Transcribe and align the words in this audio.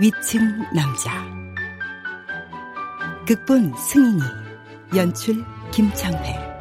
위층 0.00 0.40
남자 0.74 1.24
극본 3.26 3.72
승인이 3.76 4.20
연출 4.96 5.44
김창회 5.70 6.54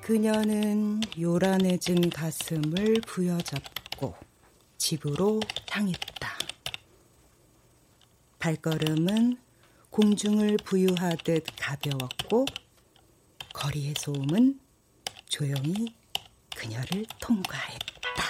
그녀는 0.00 1.02
요란해진 1.20 2.08
가슴을 2.08 2.94
부여잡고 3.06 4.14
집으로 4.78 5.40
향했다. 5.70 6.30
발걸음은 8.38 9.36
공중을 9.90 10.56
부유하듯 10.64 11.44
가벼웠고 11.58 12.46
거리의 13.56 13.94
소음은 13.98 14.60
조용히 15.30 15.96
그녀를 16.54 17.06
통과했다. 17.18 18.22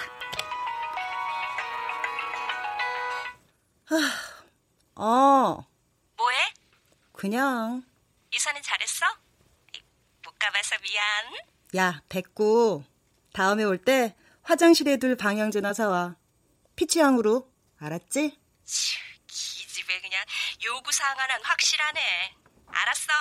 아, 3.89 5.01
어, 5.01 5.67
뭐해? 6.15 6.53
그냥 7.11 7.83
이사는 8.33 8.61
잘했어? 8.61 9.05
못 10.23 10.39
가봐서 10.39 10.77
미안. 10.79 11.05
야, 11.75 12.01
됐고 12.07 12.85
다음에 13.33 13.63
올 13.65 13.77
때 13.83 14.15
화장실에 14.43 14.95
둘 14.95 15.17
방향제나 15.17 15.73
사와. 15.73 16.15
피치향으로 16.77 17.51
알았지? 17.79 18.39
치, 18.63 18.97
기집애 19.27 19.99
그냥 19.99 20.23
요구사항 20.63 21.19
하나는 21.19 21.43
확실하네. 21.43 22.35
알았어. 22.67 23.11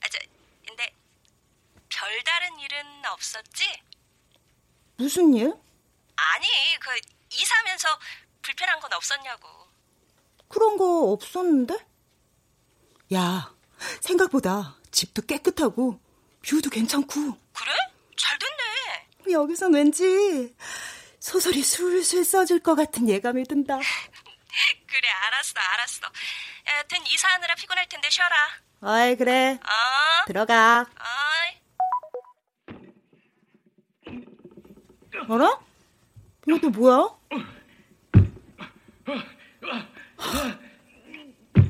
아, 0.00 0.08
저, 0.10 0.18
일은 2.78 3.04
없었지? 3.06 3.82
무슨 4.96 5.34
일? 5.34 5.52
아니, 6.16 6.46
그 6.80 6.90
이사하면서 7.32 7.88
불편한 8.42 8.78
건 8.80 8.92
없었냐고. 8.92 9.48
그런 10.48 10.76
거 10.76 11.10
없었는데? 11.12 11.74
야, 13.14 13.52
생각보다 14.00 14.76
집도 14.92 15.22
깨끗하고 15.22 16.00
view도 16.46 16.70
괜찮고 16.70 17.14
그래? 17.52 17.72
잘 18.16 18.38
됐네. 18.38 19.32
여기선 19.32 19.74
왠지 19.74 20.54
소설이 21.20 21.62
술술 21.62 22.24
써질 22.24 22.60
것 22.60 22.74
같은 22.76 23.08
예감이 23.08 23.44
든다. 23.44 23.78
그래, 24.86 25.08
알았어, 25.26 25.52
알았어. 25.58 26.06
여튼 26.78 27.06
이사하느라 27.06 27.54
피곤할 27.56 27.88
텐데 27.88 28.08
쉬어라. 28.10 28.36
어이, 28.80 29.16
그래. 29.16 29.58
어? 29.62 30.24
들어가. 30.26 30.86
어이. 30.88 31.57
어라? 35.28 35.60
이것도 36.46 36.70
뭐야? 36.70 37.08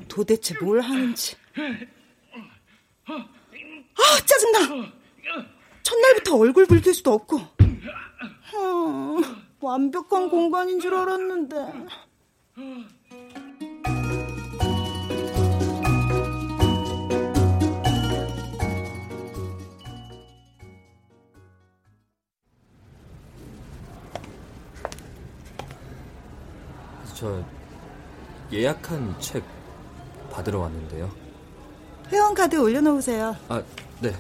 도대체 0.07 0.55
뭘 0.63 0.81
하는지. 0.81 1.37
아, 3.07 4.03
짜증나! 4.27 4.93
첫날부터 5.83 6.37
얼굴 6.37 6.67
붉힐 6.67 6.95
수도 6.95 7.13
없고. 7.13 7.41
음, 8.55 9.23
완벽한 9.61 10.29
공간인 10.31 10.79
줄 10.81 10.95
알았는데. 10.95 11.57
저 27.19 27.45
예약한 28.53 29.21
책 29.21 29.43
받으러 30.31 30.61
왔는데요. 30.61 31.13
회원카드 32.13 32.55
올려놓으세요. 32.55 33.35
아, 33.49 33.61
네. 34.01 34.15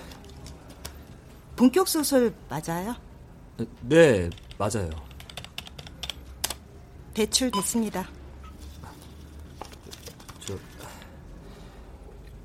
본격 1.54 1.86
소설 1.86 2.34
맞아요? 2.48 2.97
네, 3.82 4.28
맞아요. 4.59 4.91
대출 7.14 7.53
됐습니다. 7.53 8.09
저 10.41 10.59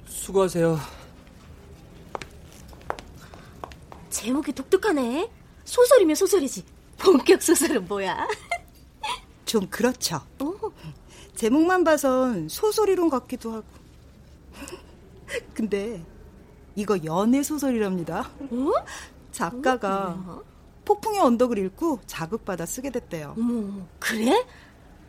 수고하세요. 0.05 0.77
제목이 4.11 4.53
독특하네. 4.53 5.31
소설이면 5.65 6.15
소설이지. 6.15 6.63
본격 6.99 7.41
소설은 7.41 7.87
뭐야? 7.87 8.27
좀 9.53 9.67
그렇죠. 9.69 10.19
오, 10.41 10.71
제목만 11.35 11.83
봐선 11.83 12.49
소설이론 12.49 13.11
같기도 13.11 13.51
하고. 13.51 13.65
근데 15.53 16.03
이거 16.73 16.97
연애 17.05 17.43
소설이랍니다. 17.43 18.31
어? 18.39 18.71
작가가 19.31 20.41
폭풍의 20.85 21.19
언덕을 21.19 21.59
읽고 21.59 21.99
자극받아 22.07 22.65
쓰게 22.65 22.89
됐대요. 22.89 23.35
어머, 23.37 23.85
그래? 23.99 24.43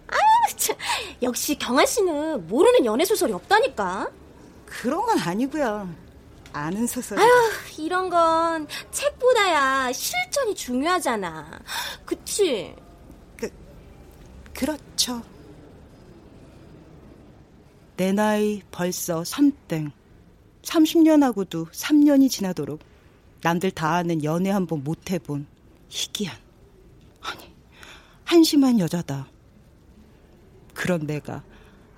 아, 0.09 0.17
참. 0.59 0.77
역시 1.23 1.57
경아 1.57 1.87
씨는 1.87 2.47
모르는 2.47 2.85
연애 2.85 3.07
소설이 3.07 3.33
없다니까. 3.33 4.11
그런 4.67 5.07
건 5.07 5.19
아니고요. 5.21 5.89
아는 6.53 6.87
소설. 6.87 7.19
아휴, 7.19 7.29
이런 7.79 8.11
건 8.11 8.69
책보다야 8.91 9.91
실전이 9.91 10.55
중요하잖아. 10.55 11.61
그치? 12.05 12.77
그렇죠. 14.55 15.23
내 17.97 18.13
나이 18.13 18.63
벌써 18.71 19.25
삼땡. 19.25 19.91
30년하고도 20.63 21.71
3년이 21.71 22.31
지나도록 22.31 22.81
남들 23.43 23.71
다 23.71 23.95
아는 23.97 24.25
연애 24.25 24.51
한 24.51 24.67
번 24.67 24.83
못 24.83 25.11
해본 25.11 25.47
희귀한, 25.91 26.37
아니, 27.21 27.55
한심한 28.25 28.81
여자다. 28.81 29.29
그런 30.73 31.07
내가 31.07 31.45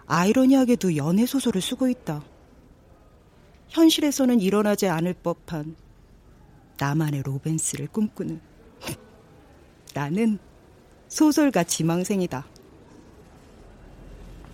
아이러니하게도 0.07 0.97
연애 0.97 1.25
소설을 1.25 1.63
쓰고 1.63 1.89
있다. 1.89 2.23
현실에서는 3.69 4.41
일어나지 4.41 4.89
않을 4.89 5.15
법한 5.15 5.77
나만의 6.79 7.23
로맨스를 7.23 7.87
꿈꾸는 7.89 8.41
나는 9.95 10.39
소설가 11.21 11.65
지망생이다. 11.65 12.45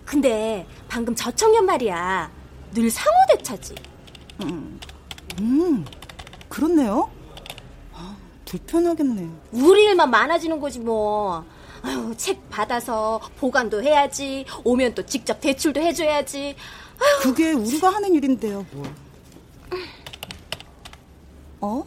근데 0.05 0.65
방금 0.87 1.13
저 1.13 1.29
청년 1.31 1.65
말이야. 1.65 2.31
늘 2.73 2.89
상호대차지. 2.89 3.75
음, 5.39 5.85
그렇네요. 6.47 7.11
아, 7.93 8.15
불편하겠네. 8.45 9.29
우리 9.51 9.83
일만 9.83 10.09
많아지는 10.09 10.61
거지 10.61 10.79
뭐. 10.79 11.43
아유, 11.81 12.13
책 12.15 12.49
받아서 12.49 13.19
보관도 13.35 13.83
해야지. 13.83 14.45
오면 14.63 14.95
또 14.95 15.05
직접 15.05 15.41
대출도 15.41 15.81
해줘야지. 15.81 16.55
그게 17.21 17.51
우리가 17.51 17.89
하는 17.89 18.13
일인데요, 18.13 18.65
뭐. 18.71 18.85
어? 21.59 21.85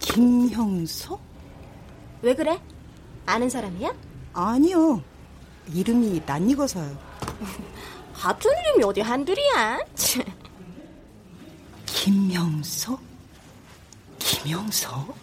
김형석? 0.00 1.18
왜 2.20 2.34
그래? 2.34 2.60
아는 3.26 3.48
사람이야? 3.48 3.92
아니요. 4.34 5.02
이름이 5.72 6.22
낯익어서요. 6.26 6.96
같은 8.14 8.50
이름이 8.50 8.84
어디 8.84 9.00
한둘이야? 9.00 9.80
김형석? 11.86 13.00
김형석? 14.18 15.14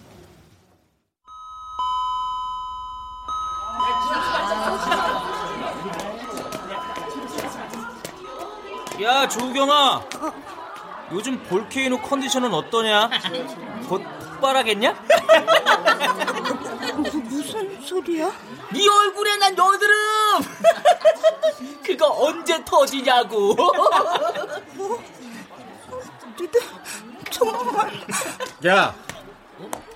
야 9.02 9.28
조경아 9.28 10.02
요즘 11.12 11.42
볼케이노 11.44 12.02
컨디션은 12.02 12.54
어떠냐? 12.54 13.10
곧 13.88 14.02
폭발하겠냐? 14.32 14.96
소리야? 17.88 18.32
네 18.74 18.88
얼굴에 18.88 19.38
난 19.38 19.58
여드름 19.58 19.94
그거 21.84 22.26
언제 22.26 22.64
터지냐고 22.66 23.56
뭐? 24.76 25.04
니들 26.40 26.62
정말 27.32 27.92
야 28.68 28.94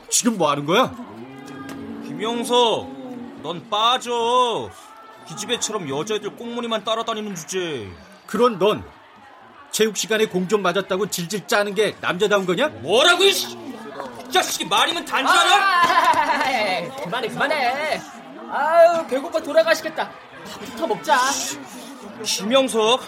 지금 0.10 0.38
뭐 0.38 0.50
하는 0.52 0.66
거야? 0.66 0.92
김영석 2.06 2.88
넌 3.44 3.70
빠져 3.70 4.70
기집애처럼 5.28 5.90
여자애들 5.90 6.36
꽁무니만 6.38 6.84
따라다니는 6.84 7.36
주제 7.36 7.90
그런 8.26 8.58
넌 8.58 8.84
체육 9.72 9.98
시간에 9.98 10.26
공좀 10.26 10.62
맞았다고 10.62 11.10
질질 11.10 11.48
짜는 11.48 11.76
게 11.76 11.96
남자다운 12.02 12.46
거냐? 12.46 12.68
뭐라고 12.68 13.24
이씨 13.24 13.58
자식이 14.32 14.66
말이면 14.66 15.06
단지하냐? 15.06 16.01
아, 16.32 16.96
그만해 17.04 17.28
그만해. 17.28 18.02
아유 18.50 19.08
배고파 19.08 19.40
돌아가시겠다. 19.42 20.10
밥부터 20.46 20.88
먹자. 20.88 21.18
김영석 22.24 23.02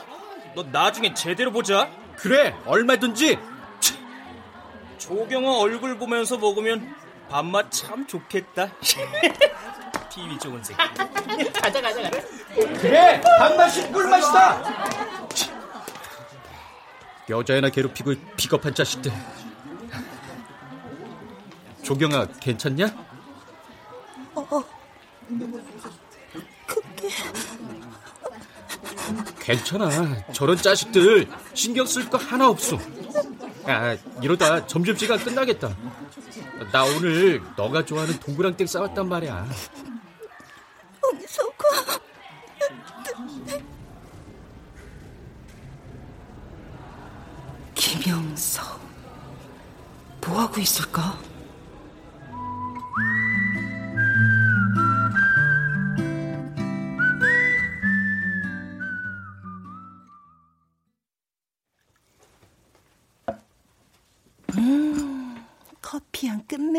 너 0.56 0.64
나중에 0.64 1.14
제대로 1.14 1.52
보자. 1.52 1.90
그래 2.18 2.56
얼마든지. 2.66 3.38
조경아 4.98 5.58
얼굴 5.58 5.98
보면서 5.98 6.38
먹으면 6.38 6.96
밥맛 7.30 7.72
참 7.72 8.06
좋겠다. 8.08 8.70
비위 10.14 10.38
좋은 10.38 10.64
새끼. 10.64 10.78
가자 11.54 11.81
가자 11.81 12.02
가자. 12.04 12.22
그래 12.80 13.20
밥맛이 13.40 13.92
꿀맛이다. 13.92 14.64
여자애나 17.30 17.70
괴롭히고 17.70 18.14
비겁한 18.38 18.75
자식들. 18.75 19.12
조경아 21.84 22.28
괜찮냐? 22.40 23.12
어, 24.35 24.63
그게 26.68 27.09
괜찮아. 29.39 30.24
저런 30.31 30.57
자식들 30.57 31.27
신경 31.53 31.85
쓸 31.85 32.09
거 32.09 32.18
하나 32.18 32.50
없어. 32.50 32.77
아 33.65 33.95
이러다 34.21 34.65
점심시간 34.68 35.19
끝나겠다. 35.19 35.75
나 36.71 36.83
오늘 36.83 37.41
너가 37.56 37.85
좋아하는 37.85 38.19
동그랑땡 38.19 38.68
싸왔단 38.68 39.07
말이야. 39.07 39.47
홍석아. 41.03 42.00
김영석 47.75 48.79
뭐하고 50.25 50.62
있을까? 50.62 51.18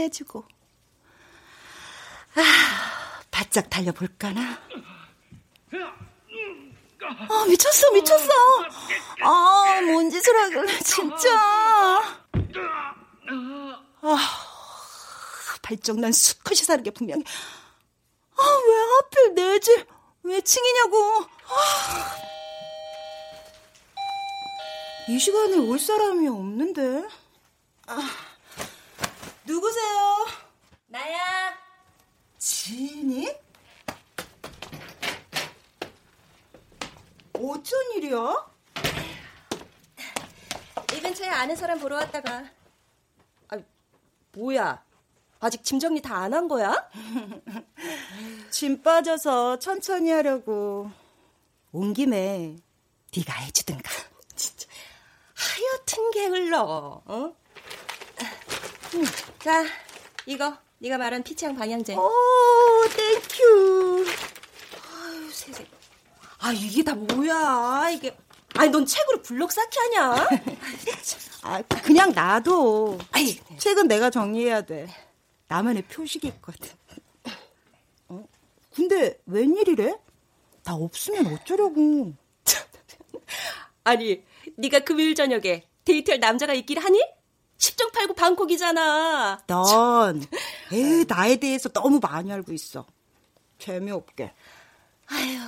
한 0.05 0.11
끝내주고. 0.11 0.45
아, 2.37 2.43
바짝 3.31 3.71
달려볼까나? 3.71 4.59
아, 7.29 7.45
미쳤어, 7.49 7.91
미쳤어. 7.93 8.29
아, 9.23 9.81
뭔 9.87 10.11
짓을 10.11 10.37
하길래, 10.37 10.79
진짜. 10.81 11.31
아, 14.03 14.17
발정 15.63 16.01
난 16.01 16.13
수컷이 16.13 16.57
사는 16.57 16.83
게 16.83 16.91
분명해. 16.91 17.23
아, 18.37 18.43
왜 18.43 18.75
하필 18.75 19.35
내 19.35 19.59
집, 19.61 19.87
왜 20.23 20.41
층이냐고. 20.41 21.25
아. 21.49 22.17
이 25.09 25.19
시간에 25.19 25.59
올 25.59 25.79
사람이 25.79 26.27
없는데. 26.29 27.07
아, 27.87 28.01
누구세요? 29.47 30.27
나야. 30.87 31.55
지인이? 32.39 33.35
어쩐 37.35 37.79
일이야? 37.97 38.47
이 40.95 41.01
근처에 41.01 41.29
아는 41.29 41.57
사람 41.57 41.79
보러 41.79 41.97
왔다가. 41.97 42.45
아, 43.49 43.57
뭐야? 44.33 44.83
아직 45.41 45.63
짐 45.65 45.79
정리 45.79 46.01
다 46.01 46.23
안 46.23 46.33
한 46.33 46.49
거야? 46.49 46.89
짐 48.51 48.83
빠져서 48.83 49.59
천천히 49.59 50.11
하려고. 50.11 50.91
온 51.73 51.93
김에 51.93 52.57
네가 53.15 53.33
해주든가. 53.41 53.91
진짜 54.37 54.67
하여튼 55.35 56.11
게을러. 56.13 57.03
어? 57.05 57.37
음, 58.95 59.05
자, 59.41 59.65
이거 60.27 60.57
네가 60.79 60.99
말한 60.99 61.23
피치향 61.23 61.57
방향제. 61.57 61.97
오, 61.97 62.11
Thank 62.97 63.57
you. 63.57 64.05
아유, 64.93 65.31
세상에. 65.33 65.67
아, 66.39 66.53
이게 66.53 66.83
다 66.83 66.95
뭐야? 66.95 67.91
이게 67.91 68.17
아니, 68.57 68.71
넌 68.71 68.87
책으로 68.87 69.23
블록 69.23 69.51
쌓기 69.51 69.77
하냐? 69.79 70.29
아, 71.43 71.63
그냥 71.83 72.13
놔둬. 72.13 72.99
아이, 73.11 73.39
책은 73.59 73.89
내가 73.89 74.11
정리해야 74.11 74.63
돼. 74.63 74.87
나만의 75.49 75.83
표식이 75.83 76.29
있거든. 76.29 76.71
어? 78.09 78.25
근데 78.73 79.19
웬일이래? 79.27 79.97
나 80.63 80.75
없으면 80.75 81.27
어쩌려고. 81.35 82.13
아니, 83.85 84.23
네가 84.57 84.81
금요일 84.81 85.15
저녁에 85.15 85.67
데이트할 85.85 86.21
남자가 86.21 86.55
있길 86.55 86.79
하니? 86.79 87.03
10종 87.59 87.93
팔고 87.93 88.15
방콕이잖아. 88.15 89.43
넌, 89.47 90.23
에이, 90.73 91.05
나에 91.09 91.37
대해서 91.37 91.69
너무 91.69 91.99
많이 92.03 92.31
알고 92.33 92.53
있어. 92.53 92.85
재미없게. 93.59 94.33
아휴, 95.07 95.39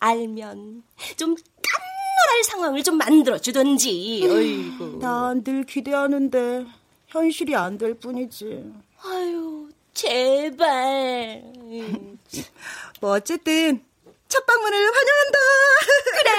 알면 0.00 0.82
좀 1.16 1.34
깜놀할 1.34 2.44
상황을 2.44 2.82
좀 2.82 2.96
만들어주던지. 2.98 4.26
어이구. 4.28 4.98
난 5.00 5.42
늘 5.44 5.64
기대하는데 5.64 6.66
현실이 7.08 7.54
안 7.56 7.78
될 7.78 7.94
뿐이지. 7.94 8.72
아유, 9.02 9.68
제발. 9.94 11.42
뭐 13.00 13.12
어쨌든 13.12 13.82
첫 14.30 14.46
방문을 14.46 14.78
환영한다. 14.78 15.38
그래, 16.22 16.30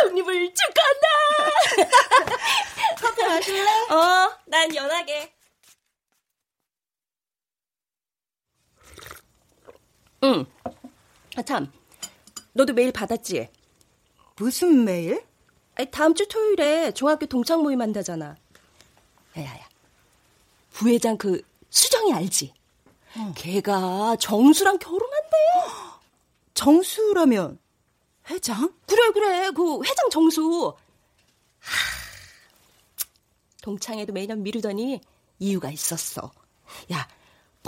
독립을 0.00 0.52
축하한다. 0.54 1.06
커피 3.00 3.22
마실래? 3.24 3.70
어, 3.90 4.36
난 4.46 4.74
연하게. 4.74 5.32
응. 10.24 10.44
아, 11.36 11.42
참. 11.42 11.72
너도 12.52 12.72
메일 12.72 12.90
받았지? 12.90 13.48
무슨 14.36 14.84
메일? 14.84 15.24
아니, 15.76 15.88
다음 15.92 16.14
주 16.14 16.26
토요일에 16.26 16.90
중학교 16.92 17.26
동창 17.26 17.62
모임 17.62 17.80
한다잖아. 17.80 18.34
야야야. 19.36 19.68
부회장 20.72 21.16
그 21.16 21.40
수정이 21.70 22.12
알지? 22.12 22.52
걔가 23.36 24.16
정수랑 24.18 24.78
결혼한대. 24.78 25.36
정수라면 26.58 27.60
회장? 28.28 28.74
그래 28.84 29.12
그래 29.12 29.50
그 29.52 29.80
회장 29.84 30.10
정수. 30.10 30.74
하, 31.60 31.76
동창회도 33.62 34.12
매년 34.12 34.42
미루더니 34.42 35.00
이유가 35.38 35.70
있었어. 35.70 36.32
야, 36.92 37.08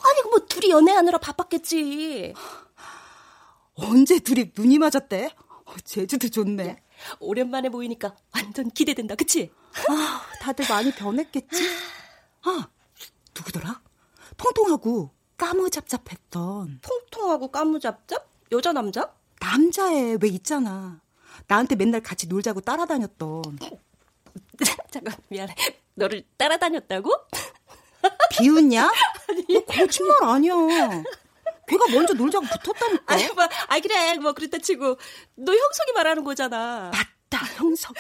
아니 0.03 0.23
뭐 0.29 0.41
둘이 0.41 0.71
연애하느라 0.71 1.19
바빴겠지. 1.19 2.35
언제 3.75 4.19
둘이 4.19 4.51
눈이 4.59 4.79
맞았대? 4.79 5.37
어, 5.67 5.75
제주도 5.85 6.29
좋네. 6.29 6.83
오랜만에 7.21 7.69
보이니까 7.69 8.17
완전 8.35 8.71
기대된다, 8.71 9.15
그치? 9.15 9.53
아, 9.89 10.23
다들 10.41 10.67
많이 10.69 10.91
변했겠지? 10.91 11.63
아, 12.43 12.69
누구더라? 13.37 13.83
통통하고 14.37 15.15
까무잡잡했던. 15.37 16.81
통통하고 16.83 17.53
까무잡잡? 17.53 18.30
여자 18.53 18.73
남자? 18.73 19.15
남자애 19.41 20.19
왜 20.21 20.29
있잖아. 20.29 21.01
나한테 21.47 21.77
맨날 21.77 22.01
같이 22.03 22.27
놀자고 22.27 22.61
따라다녔던. 22.61 23.43
잠깐 24.91 25.15
미안해. 25.29 25.55
너를 25.95 26.25
따라다녔다고? 26.37 27.13
비웃냐? 28.33 28.91
너 29.53 29.65
거짓말 29.65 30.23
아니야. 30.25 30.55
걔가 31.67 31.87
먼저 31.93 32.15
놀자고 32.15 32.45
붙었다니까. 32.47 33.15
아니, 33.15 33.29
뭐, 33.29 33.45
아, 33.45 33.81
그래. 33.81 34.17
뭐, 34.19 34.33
그렇다 34.33 34.59
치고. 34.59 34.97
너 35.37 35.53
형석이 35.53 35.93
말하는 35.95 36.25
거잖아. 36.25 36.91
맞다, 36.93 37.45
형석. 37.57 37.95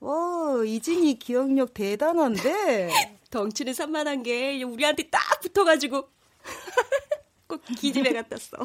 어, 0.00 0.62
이진이 0.64 1.18
기억력 1.18 1.72
대단한데. 1.74 2.90
덩치는 3.30 3.74
산만한 3.74 4.22
게 4.22 4.62
우리한테 4.62 5.08
딱 5.10 5.40
붙어가지고 5.40 6.08
꼭 7.48 7.62
기집애 7.78 8.12
같았어. 8.12 8.56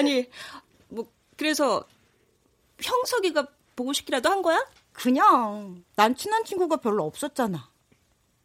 아니, 0.00 0.28
뭐 0.88 1.06
그래서 1.36 1.84
형석이가 2.82 3.46
보고 3.76 3.92
싶기라도 3.92 4.28
한 4.30 4.42
거야? 4.42 4.64
그냥 4.92 5.84
난 5.96 6.14
친한 6.16 6.44
친구가 6.44 6.76
별로 6.76 7.04
없었잖아. 7.04 7.70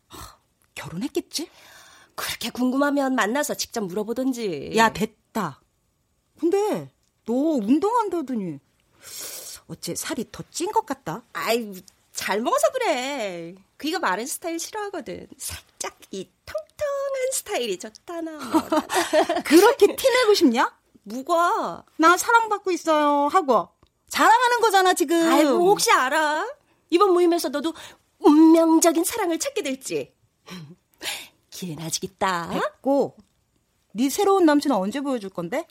하, 0.07 0.37
결혼했겠지? 0.75 1.49
그렇게 2.15 2.49
궁금하면 2.49 3.15
만나서 3.15 3.55
직접 3.55 3.81
물어보던지. 3.81 4.71
야, 4.75 4.91
됐다. 4.93 5.61
근데 6.39 6.91
너 7.25 7.33
운동한다더니 7.33 8.59
어째 9.67 9.95
살이 9.95 10.25
더 10.31 10.43
찐 10.51 10.71
것 10.71 10.85
같다? 10.85 11.23
아이, 11.33 11.73
잘 12.13 12.39
먹어서 12.41 12.71
그래. 12.71 13.55
그이가 13.77 13.99
마른 13.99 14.25
스타일 14.25 14.59
싫어하거든. 14.59 15.27
살짝 15.37 15.97
이 16.11 16.29
통통한 16.45 17.31
스타일이 17.33 17.77
좋다나. 17.79 18.31
뭐. 18.31 18.61
그렇게 19.43 19.95
티내고 19.95 20.33
싶냐? 20.35 20.71
뭐가? 21.05 21.83
나 21.97 22.17
사랑받고 22.17 22.71
있어요 22.71 23.27
하고 23.31 23.69
자랑하는 24.09 24.59
거잖아 24.61 24.93
지금. 24.93 25.31
아이고 25.31 25.69
혹시 25.69 25.91
알아? 25.91 26.47
이번 26.89 27.11
모임에서 27.13 27.49
너도 27.49 27.73
운명적인 28.19 29.03
사랑을 29.03 29.39
찾게 29.39 29.63
될지. 29.63 30.13
기회는 31.49 31.83
아직 31.83 32.03
있다. 32.03 32.49
됐고 32.51 33.17
네 33.93 34.09
새로운 34.09 34.45
남친은 34.45 34.75
언제 34.75 35.01
보여줄 35.01 35.29
건데? 35.29 35.67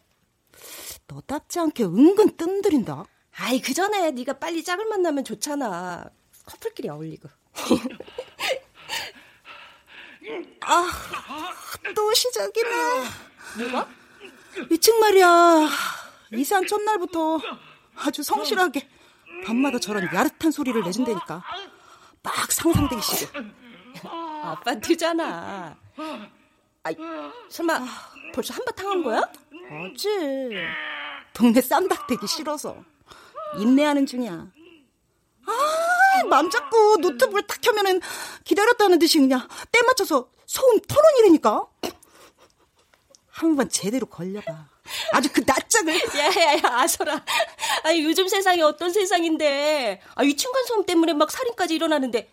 너답지 1.06 1.58
않게 1.58 1.84
은근 1.84 2.36
뜸들인다. 2.36 3.04
아이 3.36 3.60
그 3.60 3.74
전에 3.74 4.12
네가 4.12 4.34
빨리 4.34 4.62
짝을 4.64 4.86
만나면 4.86 5.24
좋잖아. 5.24 6.04
커플끼리 6.46 6.88
어울리고. 6.88 7.28
아, 10.60 10.90
또 11.94 12.14
시작이네. 12.14 12.70
뭐가? 13.58 13.88
이층 14.70 14.98
말이야. 15.00 15.68
이사한 16.32 16.66
첫날부터 16.66 17.40
아주 17.96 18.22
성실하게 18.22 18.88
밤마다 19.44 19.78
저런 19.78 20.04
야릇한 20.12 20.50
소리를 20.50 20.82
내준다니까. 20.82 21.42
막 22.22 22.52
상상되기 22.52 23.02
시작. 23.02 23.32
아빠트잖아. 24.42 25.76
아이, 26.82 26.96
설마 27.48 27.80
벌써 28.34 28.54
한바탕 28.54 28.90
한 28.90 29.02
거야? 29.02 29.22
어지. 29.70 30.08
동네 31.32 31.60
쌈박대기 31.60 32.26
싫어서 32.26 32.76
인내하는 33.58 34.06
중이야. 34.06 34.48
아, 35.46 36.24
맘 36.28 36.48
잡고 36.50 36.96
노트북을 36.98 37.46
딱 37.46 37.60
켜면은 37.60 38.00
기다렸다는 38.44 38.98
듯이 38.98 39.18
그냥 39.18 39.46
때 39.70 39.82
맞춰서 39.82 40.30
소음 40.46 40.78
토론이라니까. 40.80 41.66
한 43.36 43.56
번 43.56 43.68
제대로 43.68 44.06
걸려봐. 44.06 44.68
아주 45.12 45.28
그 45.32 45.42
낯짝을. 45.44 45.92
야야야 46.16 46.60
아서라. 46.64 47.24
아니 47.82 48.04
요즘 48.04 48.28
세상이 48.28 48.62
어떤 48.62 48.92
세상인데. 48.92 50.00
아 50.14 50.22
위층간 50.22 50.64
소음 50.66 50.84
때문에 50.86 51.14
막 51.14 51.30
살인까지 51.30 51.74
일어나는데 51.74 52.30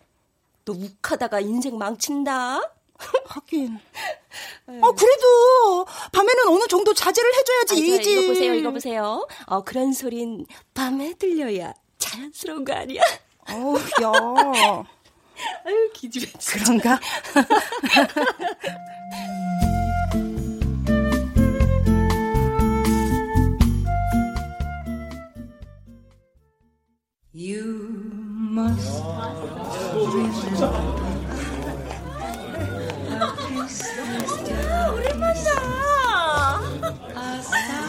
너 0.64 0.72
욱하다가 0.74 1.40
인생 1.40 1.76
망친다. 1.76 2.60
하긴. 3.26 3.80
어 4.80 4.92
그래도 4.92 5.86
밤에는 6.12 6.46
어느 6.48 6.66
정도 6.68 6.94
자제를 6.94 7.30
해줘야지. 7.34 7.74
아, 7.74 7.76
이지. 7.96 8.12
이거 8.12 8.28
보세요 8.28 8.54
이거 8.54 8.70
보세요. 8.70 9.26
어 9.46 9.64
그런 9.64 9.92
소린 9.92 10.46
밤에 10.72 11.14
들려야 11.14 11.74
자연스러운 11.98 12.64
거 12.64 12.74
아니야? 12.74 13.02
어우 13.50 13.76
야. 13.76 14.12
아유 15.66 15.90
기집애. 15.92 16.30
그런가? 16.46 17.00
You 27.34 28.02
must 28.52 29.02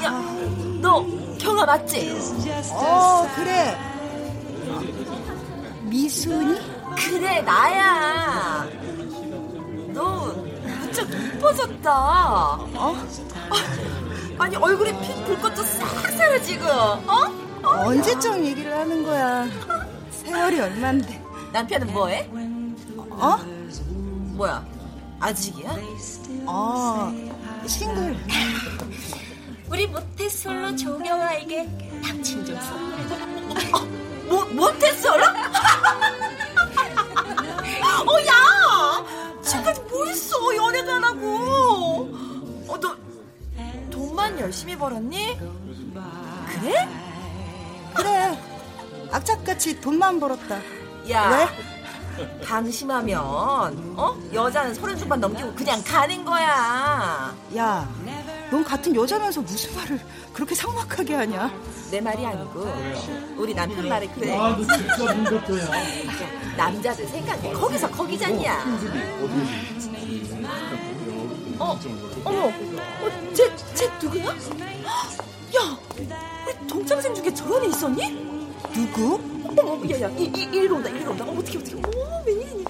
야, 0.02 0.12
너 0.82 1.06
경아 1.38 1.66
맞지? 1.66 2.18
어 2.72 3.28
그래. 3.36 3.78
미순이? 5.82 6.58
그래 6.96 7.42
나야. 7.42 8.66
너 9.94 10.34
무척 10.80 11.10
이뻐졌다. 11.10 11.92
어? 11.92 12.96
아니 14.40 14.56
얼굴에 14.56 14.98
피 15.02 15.14
불꽃도 15.26 15.64
싹 15.64 15.86
사라지고. 16.12 16.66
어? 16.66 17.43
언제쯤 17.64 18.46
얘기를 18.46 18.78
하는 18.78 19.04
거야? 19.04 19.48
세월이 20.12 20.60
얼만데. 20.60 21.24
남편은 21.52 21.94
뭐해? 21.94 22.30
어? 23.10 23.38
뭐야? 24.36 24.66
아직이야? 25.20 25.76
어, 26.46 27.14
싱글. 27.68 28.18
우리 29.70 29.88
모태솔로 29.88 30.76
조경아에게 30.76 31.64
남친 32.02 32.46
좀 32.46 32.60
선물해. 32.60 33.72
어, 33.72 33.80
뭐 34.28 34.46
모태솔로? 34.46 35.24
어, 38.06 38.20
야! 38.28 39.06
지금까지 39.42 39.82
뭐 39.90 40.06
했어? 40.06 40.34
하고. 41.14 42.10
어, 42.68 42.78
너 42.80 42.96
돈만 43.90 44.40
열심히 44.40 44.76
벌었니? 44.76 45.38
그래? 46.48 46.88
그래. 47.96 48.38
악착같이 49.12 49.80
돈만 49.80 50.20
벌었다. 50.20 50.60
야. 51.12 51.30
왜? 51.30 51.74
방심하면 52.46 53.20
어 53.98 54.16
여자는 54.32 54.76
서른 54.76 54.96
중반 54.96 55.20
넘기고 55.20 55.52
그냥 55.56 55.82
가는 55.84 56.24
거야. 56.24 57.36
야, 57.58 57.90
넌 58.52 58.64
같은 58.64 58.96
여자면서 58.96 59.42
무슨 59.42 59.76
말을 59.76 60.00
그렇게 60.32 60.54
삭막하게 60.54 61.16
하냐? 61.16 61.52
내 61.90 62.00
말이 62.00 62.24
아니고 62.24 62.72
우리 63.36 63.54
남편 63.56 63.90
말에 63.90 64.08
그래. 64.08 64.38
아, 64.38 64.50
너 64.56 64.58
진짜 64.58 65.14
문덕도야. 65.14 65.66
남자들 66.56 67.08
생각해. 67.08 67.52
거기서 67.54 67.90
거기잖냐. 67.90 68.64
어, 71.60 71.80
어머, 72.26 72.48
어, 72.48 73.34
쟤, 73.34 73.56
쟤 73.74 73.90
누구야? 74.02 74.26
야, 74.26 75.78
동창생 76.84 77.16
중에 77.16 77.34
저런 77.34 77.64
애 77.64 77.68
있었니? 77.68 78.14
누구? 78.74 79.16
어머, 79.58 79.90
야, 79.90 80.02
야, 80.02 80.10
이, 80.18 80.24
이, 80.26 80.44
이리로 80.44 80.76
온다, 80.76 80.90
이리로 80.90 81.12
온다. 81.12 81.24
어, 81.26 81.32
어떻게, 81.32 81.58
어떻게, 81.58 81.76
어, 81.78 82.24
웬일이니? 82.26 82.66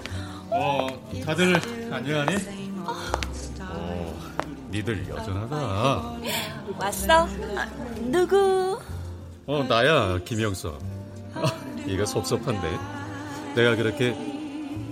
어, 0.50 0.86
다들 1.24 1.60
안녕하니? 1.92 2.36
어, 3.60 4.20
니들 4.70 5.08
여전하다. 5.08 5.56
왔어? 6.78 7.12
아, 7.12 7.66
누구? 8.02 8.78
어, 9.46 9.64
나야, 9.64 10.18
김영석. 10.24 10.78
아, 11.34 11.42
이거 11.84 12.06
섭섭한데. 12.06 12.78
내가 13.56 13.74
그렇게 13.74 14.14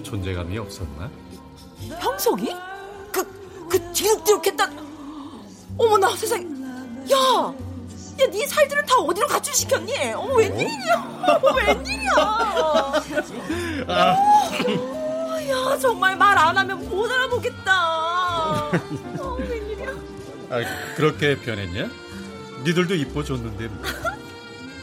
존재감이 0.03 0.59
없었나? 0.59 1.09
형석이? 2.01 2.57
그, 3.13 3.69
그 3.69 3.93
뒤룩뒤룩했던 3.93 5.75
어머나 5.79 6.17
세상에 6.17 6.45
야! 7.13 7.72
야, 8.21 8.27
네 8.31 8.47
살들은 8.47 8.87
다 8.87 8.97
어디로 8.97 9.27
가출시켰니? 9.27 10.13
어머, 10.15 10.35
웬일이냐? 10.35 11.21
어머, 11.43 11.55
웬일이야? 11.57 12.13
어, 13.89 15.41
야, 15.49 15.79
정말 15.79 16.17
말 16.17 16.39
안 16.39 16.57
하면 16.57 16.89
못 16.89 17.11
알아보겠다. 17.11 18.69
어, 19.19 19.37
웬일이야? 19.39 19.89
아, 20.51 20.95
그렇게 20.97 21.39
변했냐? 21.39 21.89
니들도 22.65 22.95
이뻐졌는데. 22.95 23.69
뭐. 23.69 23.83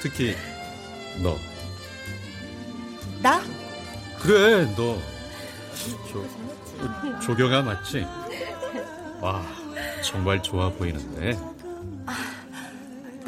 특히, 0.02 0.36
너. 1.22 1.38
나? 3.22 3.42
그래, 4.22 4.66
너. 4.76 4.98
조, 6.12 6.26
조경아 7.22 7.62
맞지? 7.62 8.06
와, 9.22 9.44
정말 10.04 10.42
좋아 10.42 10.70
보이는데. 10.70 11.38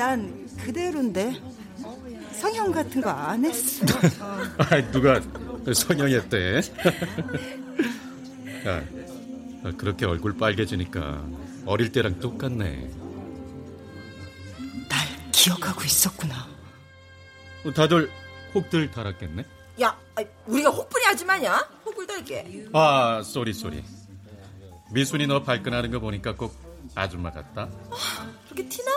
난 0.02 0.48
그대로인데. 0.58 1.40
성형 2.40 2.72
같은 2.72 3.02
거 3.02 3.10
안 3.12 3.46
했어. 3.46 3.86
아, 4.58 4.92
누가 4.92 5.22
성형했대? 5.72 6.58
야, 8.66 8.82
아, 9.64 9.72
그렇게 9.78 10.08
얼굴 10.08 10.36
빨개지니까 10.38 11.24
어릴 11.68 11.92
때랑 11.92 12.20
똑같네. 12.20 12.90
날 14.90 15.08
기억하고 15.32 15.84
있었구나. 15.84 16.48
다들 17.76 18.10
혹들 18.56 18.90
달았겠네? 18.90 19.46
야, 19.84 19.96
우리가 20.48 20.72
혹부리 20.72 21.06
아줌마냐? 21.06 21.58
혹불들게. 21.86 22.70
아, 22.74 23.22
sorry 23.24 23.54
sorry. 23.54 23.84
미순이 24.92 25.28
너 25.28 25.44
발끈하는 25.44 25.92
거 25.92 26.00
보니까 26.00 26.36
꼭 26.36 26.56
아줌마 26.96 27.32
같다. 27.32 27.70
그렇게 28.50 28.68
티나? 28.68 28.92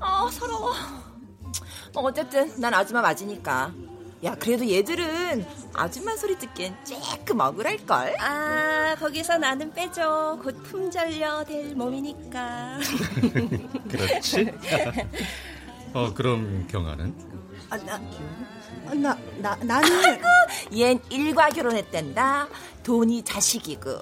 아, 0.00 0.28
서러워. 0.30 0.72
뭐 1.92 2.04
어쨌든 2.04 2.52
난 2.60 2.72
아줌마 2.74 3.02
맞으니까. 3.02 3.72
야, 4.22 4.34
그래도 4.34 4.68
얘들은 4.68 5.46
아줌마 5.72 6.14
소리 6.14 6.36
듣기엔 6.38 6.76
쬐끔 6.84 7.40
억울할걸? 7.40 8.16
아, 8.20 8.94
거기서 8.98 9.38
나는 9.38 9.72
빼줘. 9.72 10.38
곧 10.42 10.62
품절녀 10.64 11.44
될 11.44 11.74
몸이니까. 11.74 12.78
그렇지? 13.90 14.52
어, 15.94 16.12
그럼 16.12 16.66
경아는? 16.68 17.14
아, 17.70 17.76
나, 17.78 17.98
나, 18.92 19.18
나, 19.38 19.56
나는. 19.62 20.04
아이고, 20.04 20.26
얜 20.70 21.00
일과 21.10 21.48
결혼했댄다. 21.48 22.48
돈이 22.82 23.22
자식이고. 23.22 24.00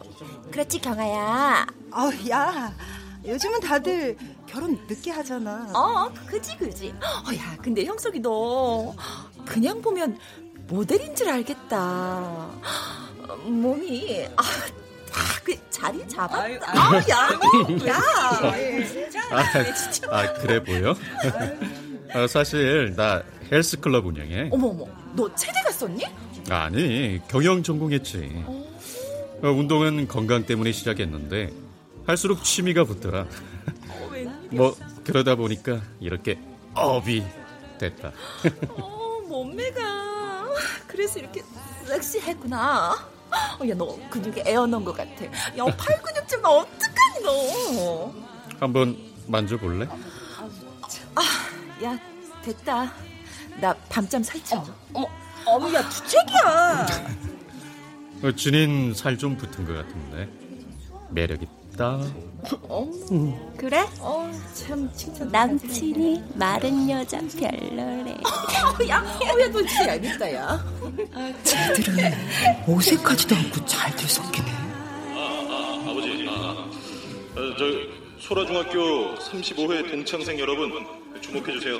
그렇지, 0.50 0.80
경아야. 0.80 1.64
어, 1.92 2.10
야. 2.30 2.72
요즘은 3.24 3.60
다들 3.60 4.16
결혼 4.48 4.78
늦게 4.88 5.10
하잖아. 5.10 5.70
어, 5.74 6.12
그지, 6.26 6.56
그지. 6.56 6.94
어, 7.02 7.34
야, 7.36 7.56
근데 7.62 7.84
형석이 7.84 8.20
너 8.20 8.94
그냥 9.44 9.80
보면 9.82 10.18
모델인 10.68 11.14
줄 11.14 11.28
알겠다. 11.28 12.48
몸이 13.44 14.26
아, 14.36 14.42
그 15.44 15.54
자리 15.70 16.06
잡았다. 16.08 16.42
아유, 16.42 16.58
아, 16.62 16.94
야, 17.08 17.28
야. 17.88 18.00
아, 19.30 19.44
아, 20.18 20.32
그래 20.34 20.62
보여? 20.62 20.94
아, 22.14 22.26
사실 22.26 22.94
나 22.96 23.22
헬스클럽 23.52 24.06
운영해. 24.06 24.48
어머 24.52 24.68
어머, 24.68 24.86
너 25.14 25.34
체대 25.34 25.60
갔었니? 25.62 26.04
아니, 26.50 27.20
경영 27.28 27.62
전공했지. 27.62 28.44
어, 28.46 29.50
운동은 29.50 30.08
건강 30.08 30.44
때문에 30.44 30.72
시작했는데 30.72 31.50
할수록 32.06 32.42
취미가 32.42 32.84
붙더라. 32.84 33.26
어, 34.52 34.54
뭐 34.56 34.76
그러다 35.04 35.34
보니까 35.34 35.80
이렇게 36.00 36.38
업이 36.74 37.24
됐다. 37.78 38.12
어, 38.76 39.20
몸매가 39.28 39.80
그래서 40.86 41.18
이렇게 41.18 41.42
섹시했구나. 41.86 42.92
어, 43.30 43.68
야, 43.68 43.74
너 43.74 43.98
근육에 44.10 44.42
에어 44.46 44.66
넣은 44.66 44.84
것 44.84 44.96
같아. 44.96 45.24
야, 45.24 45.64
팔 45.76 46.02
근육 46.02 46.26
좀 46.28 46.40
어떡하니 46.44 47.22
너? 47.22 48.12
한번 48.58 48.96
만져볼래? 49.26 49.86
아, 51.14 51.22
야, 51.84 51.98
됐다. 52.42 52.92
나 53.60 53.74
밤잠 53.88 54.22
설정. 54.22 54.64
어머, 54.94 55.06
어머, 55.44 55.72
야, 55.74 55.88
주책이야. 55.88 56.86
어, 58.24 58.32
준인 58.32 58.94
살좀 58.94 59.36
붙은 59.36 59.64
것 59.66 59.74
같은데 59.74 60.28
매력 61.10 61.42
있다. 61.42 61.52
어? 61.84 62.90
그래? 63.56 63.84
어, 64.00 64.30
참 64.54 64.90
칭찬. 64.94 65.28
남친이 65.30 66.22
마른 66.34 66.90
여자 66.90 67.20
별로래. 67.38 68.16
야, 68.88 69.00
어, 69.00 69.40
야, 69.40 69.48
너 69.52 69.58
진짜 69.62 69.88
얄밉다, 69.88 70.32
야. 70.34 70.64
쟤들은 71.44 72.12
어색하지도 72.66 73.36
않고 73.36 73.64
잘들 73.66 74.08
섞이네. 74.08 74.50
아, 74.50 75.84
아버지, 75.86 76.26
아, 76.28 76.32
어, 77.36 77.56
저 77.56 77.64
소라중학교 78.20 79.14
35회 79.16 79.90
동창생 79.90 80.38
여러분 80.40 80.72
주목해 81.20 81.52
주세요. 81.52 81.78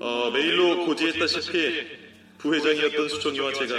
어, 0.00 0.30
메일로 0.32 0.86
고지했다시피 0.86 1.98
부회장이었던 2.38 3.08
수정이와 3.10 3.52
제가 3.52 3.74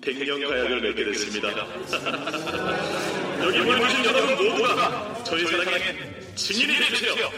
백년 0.00 0.40
가약을 0.48 0.80
맺게 0.80 1.04
됐습니다. 1.06 1.48
여기 3.42 3.60
모여주신 3.60 4.04
여러분 4.04 4.48
모두가 4.48 5.24
저희 5.24 5.44
사랑의 5.46 6.36
증인이 6.36 6.76
되주세요. 6.78 7.30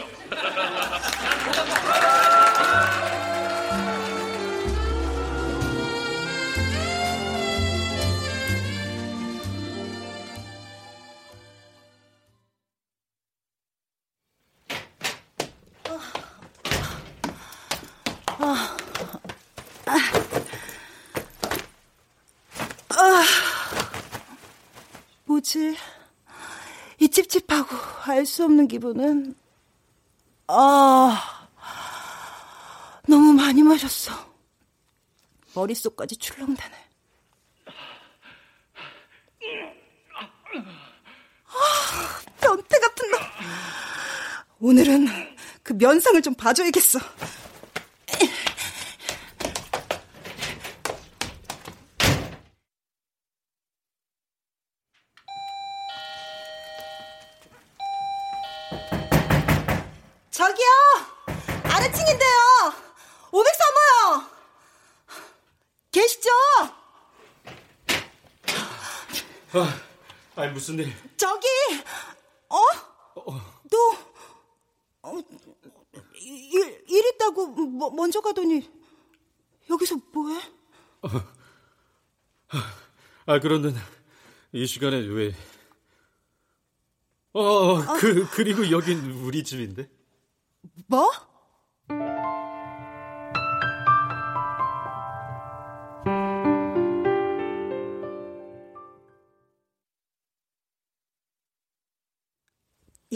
아, 18.37 18.77
아, 19.85 19.95
아, 22.89 23.23
뭐지? 25.25 25.75
이 27.17 27.27
찝찝하고 27.27 27.75
알 28.11 28.25
수 28.25 28.43
없는 28.43 28.67
기분은 28.67 29.35
아 30.47 31.47
너무 33.07 33.31
많이 33.31 33.63
마셨어. 33.63 34.11
머릿속까지 35.53 36.17
출렁다네. 36.17 36.75
아, 41.47 42.21
변태 42.41 42.79
같은 42.79 43.11
놈. 43.11 43.19
오늘은 44.59 45.07
그 45.63 45.71
면상을 45.73 46.21
좀 46.21 46.33
봐줘야겠어. 46.35 46.99
무슨 70.55 70.79
일? 70.79 70.89
저기, 71.17 71.45
어? 72.47 72.57
너, 73.69 73.77
어, 75.01 75.21
일, 76.15 76.85
일 76.87 77.05
있다고 77.13 77.47
뭐, 77.47 77.89
먼저 77.91 78.21
가더니, 78.21 78.65
여기서 79.69 79.97
뭐해? 80.13 80.39
아, 83.25 83.39
그런데 83.41 83.73
이 84.53 84.65
시간에 84.65 84.95
왜? 84.99 85.35
어, 87.33 87.81
그 87.99 88.25
그리고 88.29 88.71
여긴 88.71 89.11
우리 89.11 89.43
집인데. 89.43 89.89
뭐? 90.87 91.11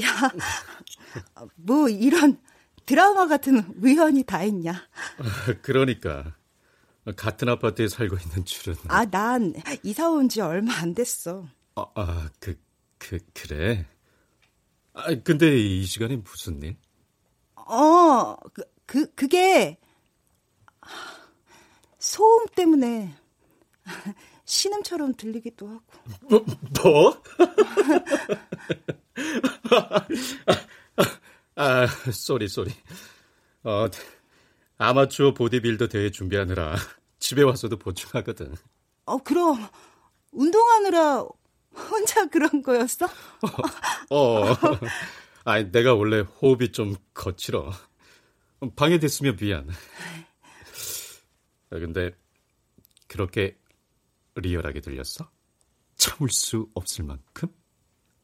야, 0.01 0.31
뭐 1.55 1.89
이런 1.89 2.39
드라마 2.85 3.27
같은 3.27 3.59
우연이 3.81 4.23
다 4.23 4.43
있냐? 4.43 4.87
그러니까 5.61 6.35
같은 7.15 7.49
아파트에 7.49 7.87
살고 7.87 8.17
있는 8.17 8.45
줄은. 8.45 8.75
아, 8.87 9.05
난 9.05 9.53
이사 9.83 10.09
온 10.09 10.27
지 10.29 10.41
얼마 10.41 10.73
안 10.75 10.93
됐어. 10.93 11.47
아, 11.75 11.85
아, 11.95 12.29
그, 12.39 12.59
그, 12.97 13.19
그래. 13.33 13.85
아, 14.93 15.05
근데 15.23 15.57
이 15.57 15.83
시간에 15.85 16.15
무슨 16.17 16.61
일? 16.61 16.75
어, 17.55 18.35
그, 18.53 18.63
그, 18.85 19.13
그게, 19.15 19.77
소음 21.99 22.45
때문에 22.55 23.13
신음처럼 24.45 25.13
들리기도 25.15 25.67
하고. 25.67 25.83
뭐? 26.29 26.45
뭐? 26.83 27.23
아, 31.55 31.87
sorry, 32.11 32.47
sorry. 32.47 32.71
어, 33.63 33.87
아마추어 34.77 35.33
보디빌더 35.33 35.87
대회 35.87 36.09
준비하느라 36.09 36.75
집에 37.19 37.41
와서도 37.43 37.77
보충하거든. 37.77 38.55
어, 39.05 39.17
그럼, 39.17 39.67
운동하느라 40.31 41.25
혼자 41.89 42.25
그런 42.27 42.61
거였어? 42.61 43.07
어, 44.09 44.45
아니, 45.43 45.71
내가 45.71 45.93
원래 45.95 46.19
호흡이 46.19 46.71
좀 46.71 46.95
거칠어. 47.13 47.71
방해됐으면 48.75 49.35
미안. 49.37 49.69
아, 51.71 51.79
근데, 51.79 52.11
그렇게 53.07 53.57
리얼하게 54.35 54.81
들렸어? 54.81 55.29
참을 55.97 56.29
수 56.29 56.69
없을 56.73 57.03
만큼? 57.03 57.49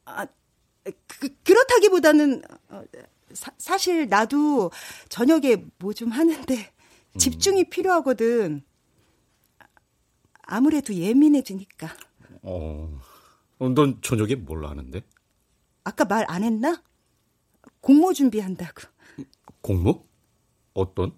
아, 0.05 0.25
그, 1.07 1.29
그렇다기보다는, 1.43 2.41
어, 2.69 2.83
사, 3.33 3.51
사실 3.57 4.07
나도 4.07 4.71
저녁에 5.09 5.65
뭐 5.79 5.93
좀 5.93 6.09
하는데 6.09 6.71
집중이 7.17 7.61
음. 7.63 7.69
필요하거든. 7.69 8.63
아무래도 10.43 10.93
예민해지니까. 10.93 11.89
어, 12.43 12.99
넌 13.59 13.99
저녁에 14.01 14.35
뭘 14.35 14.65
하는데? 14.65 15.01
아까 15.83 16.05
말 16.05 16.25
안 16.27 16.43
했나? 16.43 16.81
공모 17.81 18.13
준비한다고. 18.13 18.81
공모? 19.61 20.05
어떤? 20.73 21.17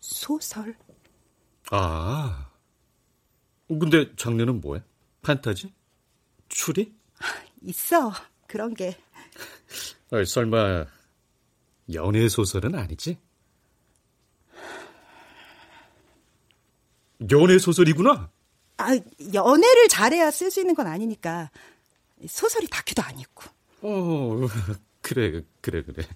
소설. 0.00 0.76
아. 1.70 2.50
근데 3.68 4.14
장르는 4.16 4.60
뭐야? 4.60 4.82
판타지? 5.22 5.72
추리? 6.60 6.92
있어. 7.62 8.12
그런 8.46 8.74
게. 8.74 8.94
아, 10.12 10.22
설마 10.22 10.84
연애 11.94 12.28
소설은 12.28 12.74
아니지? 12.74 13.16
연애 17.30 17.58
소설이구나. 17.58 18.30
아, 18.76 18.98
연애를 19.32 19.88
잘해야 19.88 20.30
쓸 20.30 20.50
수 20.50 20.60
있는 20.60 20.74
건 20.74 20.86
아니니까. 20.86 21.50
소설이 22.28 22.66
다큐도 22.68 23.02
아니고. 23.02 23.44
어, 23.80 24.46
그래, 25.00 25.42
그래, 25.62 25.82
그래. 25.82 26.06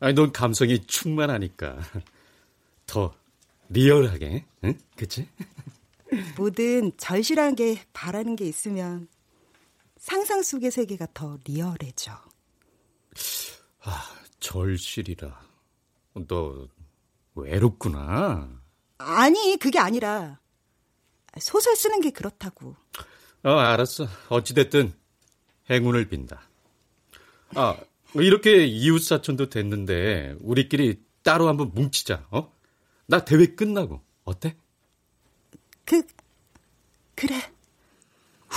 아니, 0.00 0.12
넌 0.12 0.32
감성이 0.32 0.86
충만하니까. 0.86 1.78
더 2.84 3.14
리얼하게, 3.70 4.44
응? 4.64 4.78
그치? 4.96 5.28
뭐든 6.36 6.92
절실한 6.98 7.54
게 7.54 7.82
바라는 7.94 8.36
게 8.36 8.46
있으면 8.46 9.08
상상 9.98 10.42
속의 10.42 10.70
세계가 10.70 11.08
더 11.12 11.38
리얼해져. 11.44 12.12
아, 13.82 14.02
절실이라. 14.40 15.40
너 16.26 16.68
외롭구나. 17.34 18.48
아니, 18.98 19.56
그게 19.58 19.78
아니라 19.78 20.40
소설 21.38 21.76
쓰는 21.76 22.00
게 22.00 22.10
그렇다고. 22.10 22.76
어, 23.44 23.50
알았어. 23.50 24.06
어찌됐든 24.28 24.92
행운을 25.70 26.08
빈다. 26.08 26.48
아, 27.54 27.76
이렇게 28.14 28.66
이웃 28.66 29.00
사촌도 29.00 29.50
됐는데 29.50 30.36
우리끼리 30.40 31.02
따로 31.22 31.48
한번 31.48 31.72
뭉치자. 31.74 32.26
어? 32.30 32.52
나 33.06 33.24
대회 33.24 33.46
끝나고 33.54 34.02
어때? 34.24 34.56
그 35.84 36.02
그래. 37.14 37.52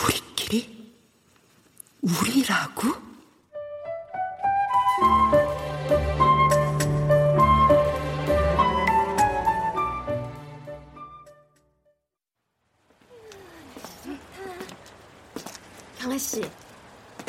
우리끼리 0.03 0.30
우리라고? 2.01 2.87
경아 15.99 16.17
씨, 16.17 16.41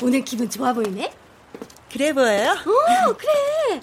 오늘 0.03 0.25
기분 0.25 0.49
좋아 0.49 0.73
보이네? 0.73 1.13
그래 1.93 2.13
보여요? 2.13 2.53
어, 2.53 3.13
그래. 3.13 3.83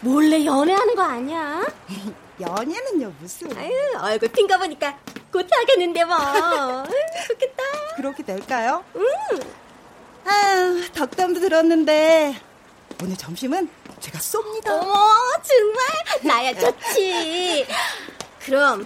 몰래 0.00 0.44
연애하는 0.44 0.94
거 0.94 1.02
아니야? 1.02 1.62
연애는요 2.40 3.12
무슨? 3.20 3.56
아유, 3.56 3.72
얼굴 4.00 4.28
핀 4.30 4.46
거 4.46 4.58
보니까 4.58 4.98
곧 5.32 5.46
하겠는데 5.50 6.04
뭐. 6.04 6.16
좋겠다. 7.28 7.62
그렇게 7.96 8.22
될까요? 8.22 8.84
응. 8.96 9.02
아유, 10.24 10.88
덕담도 10.92 11.40
들었는데 11.40 12.36
오늘 13.02 13.16
점심은 13.16 13.68
제가 14.00 14.18
쏩니다. 14.18 14.70
어머, 14.70 14.94
정말 15.42 15.86
나야 16.22 16.54
좋지. 16.54 17.66
그럼 18.40 18.84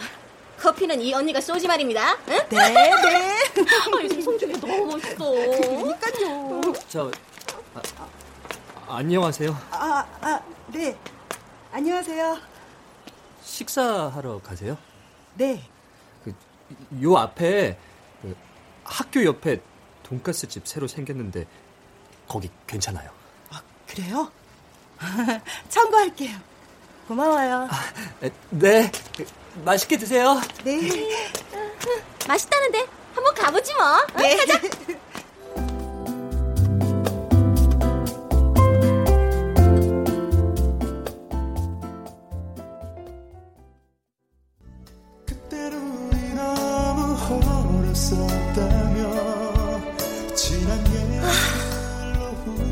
커피는 0.59 1.01
이 1.01 1.13
언니가 1.13 1.41
쏘지 1.41 1.67
말입니다. 1.69 2.17
응? 2.29 2.39
네, 2.49 2.73
네. 2.73 3.37
아, 3.63 4.03
요즘 4.03 4.21
송중이 4.23 4.53
너무 4.61 4.87
멋있어. 4.87 5.31
그러니까요. 5.31 6.63
저 6.89 7.11
아, 7.75 7.81
아, 8.89 8.97
안녕하세요. 8.97 9.57
아, 9.71 10.07
아, 10.21 10.41
네. 10.69 10.97
안녕하세요. 11.73 12.39
식사하러 13.43 14.41
가세요? 14.43 14.79
네. 15.35 15.63
그, 16.25 16.35
요 17.03 17.17
앞에 17.17 17.79
그 18.23 18.37
학교 18.85 19.25
옆에 19.25 19.61
돈가스 20.07 20.47
집 20.47 20.69
새로 20.69 20.87
생겼는데 20.87 21.47
거기 22.29 22.49
괜찮아요. 22.67 23.11
아, 23.51 23.61
그래요? 23.89 24.31
참고할게요. 25.69 26.39
고마워요. 27.09 27.69
아, 27.69 27.93
네. 28.51 28.91
맛있게 29.65 29.97
드세요. 29.97 30.41
네. 30.65 30.81
맛있다는데 32.29 32.87
한번 33.15 33.35
가보지 33.35 33.75
뭐. 33.75 34.07
네. 34.17 34.37
가자. 34.37 34.61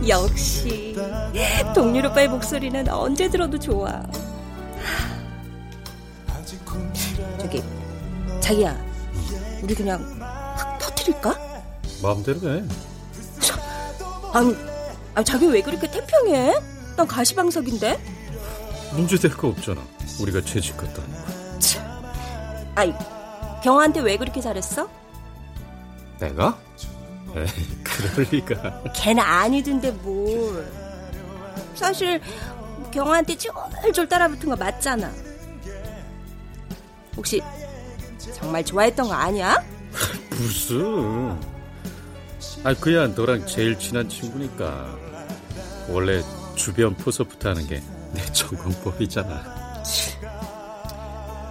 역시 0.09 0.97
동률 1.75 2.07
오빠의 2.07 2.29
목소리는 2.29 2.89
언제 2.89 3.29
들어도 3.29 3.59
좋아. 3.59 4.03
저기 7.39 7.63
자기야, 8.41 8.77
우리 9.63 9.75
그냥 9.75 10.03
확 10.21 10.79
터트릴까? 10.79 11.39
마음대로 12.03 12.39
해. 12.57 12.65
아니, 14.33 14.55
아 15.15 15.23
자기 15.23 15.47
왜 15.47 15.63
그렇게 15.63 15.91
태평해? 15.91 16.55
난 16.97 17.07
가시방석인데. 17.07 17.99
문제될 18.93 19.37
거 19.37 19.49
없잖아. 19.49 19.81
우리가 20.21 20.41
채집했다. 20.43 21.03
아이, 22.77 22.93
경아한테 23.63 24.01
왜 24.01 24.17
그렇게 24.17 24.41
잘했어? 24.41 24.89
내가? 26.19 26.59
에이, 27.37 27.47
그럴 27.83 28.27
리가. 28.31 28.83
걔는 28.95 29.23
아니던데 29.23 29.91
뭘. 29.91 30.71
사실 31.75 32.21
경아한테 32.93 33.37
쫄쫄 33.37 34.09
따라붙은 34.09 34.49
거 34.51 34.57
맞잖아. 34.57 35.11
혹시 37.17 37.41
정말 38.35 38.65
좋아했던 38.65 39.09
거 39.09 39.13
아니야? 39.15 39.57
무슨? 40.31 41.33
아, 42.65 42.73
그야 42.81 43.07
너랑 43.09 43.47
제일 43.47 43.79
친한 43.79 44.09
친구니까. 44.09 44.97
원래 45.89 46.23
주변 46.57 46.95
포섭부터 46.95 47.51
하는 47.51 47.67
게 47.67 47.83
내 48.15 48.25
전공법이잖아. 48.33 49.35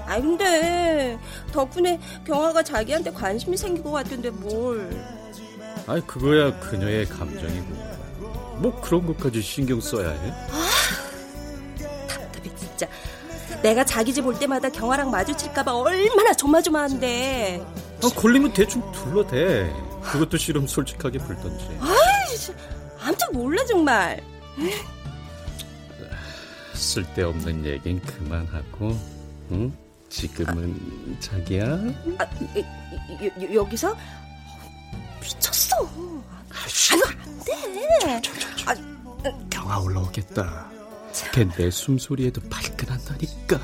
아 0.06 0.22
근데 0.22 1.18
덕분에 1.52 2.00
경아가 2.26 2.64
자기한테 2.64 3.12
관심이 3.12 3.58
생긴 3.58 3.84
것 3.84 3.92
같던데 3.92 4.30
뭘. 4.30 4.90
아이, 5.88 6.02
그거야 6.02 6.58
그녀의 6.60 7.06
감정이고. 7.08 7.94
뭐 8.58 8.80
그런 8.82 9.06
것까지 9.06 9.42
신경 9.42 9.82
써야 9.82 10.10
해? 10.10 10.32
아, 10.32 10.70
답답해 12.08 12.56
진짜. 12.56 12.88
내가 13.62 13.84
자기 13.84 14.14
집 14.14 14.26
올 14.26 14.38
때마다 14.38 14.70
경아랑 14.70 15.10
마주칠까봐 15.12 15.74
얼마나 15.76 16.34
조마조마한데. 16.34 17.66
아, 18.04 18.10
걸리면 18.16 18.54
대충 18.54 18.90
둘러대. 18.92 19.72
그것도 20.04 20.38
싫으면 20.38 20.68
솔직하게 20.68 21.18
불던지. 21.20 21.66
아이, 21.80 22.56
아무튼 23.02 23.28
몰라 23.34 23.64
정말. 23.66 24.22
쓸데없는 26.74 27.66
얘긴 27.66 28.02
그만하고, 28.02 28.98
응? 29.52 29.74
지금은 30.10 31.18
자기야? 31.20 31.66
아, 32.20 32.24
여, 33.24 33.26
여, 33.50 33.54
여기서 33.56 33.96
미쳤어. 35.82 36.24
아유 36.52 37.02
안 37.08 37.44
돼. 37.44 38.22
아, 38.66 39.50
경아 39.50 39.80
올라오겠다. 39.80 40.72
걔내 41.34 41.70
숨소리에도 41.72 42.42
발끈한다니까. 42.50 43.60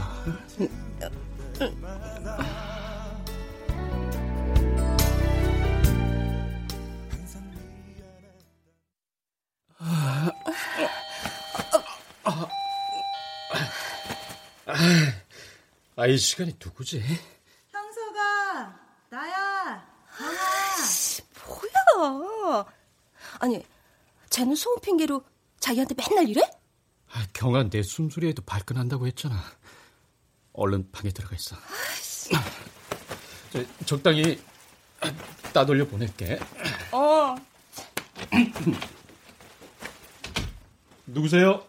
아, 15.95 16.07
이 16.07 16.17
시간이 16.17 16.55
누구지? 16.63 17.03
형서가 17.71 18.73
나야. 19.09 19.48
뭐야? 22.07 22.65
아니 23.39 23.63
쟤는 24.29 24.55
소음 24.55 24.79
핑계로 24.79 25.23
자기한테 25.59 25.95
맨날 25.95 26.29
이래? 26.29 26.41
아, 27.11 27.25
경아 27.33 27.69
내 27.69 27.81
숨소리에도 27.83 28.41
발끈한다고 28.43 29.07
했잖아. 29.07 29.35
얼른 30.53 30.91
방에 30.91 31.09
들어가 31.11 31.35
있어. 31.35 31.55
아이씨. 31.55 32.29
저, 33.51 33.85
적당히 33.85 34.41
따돌려 35.53 35.87
보낼게. 35.87 36.39
어. 36.91 37.35
누구세요? 41.07 41.65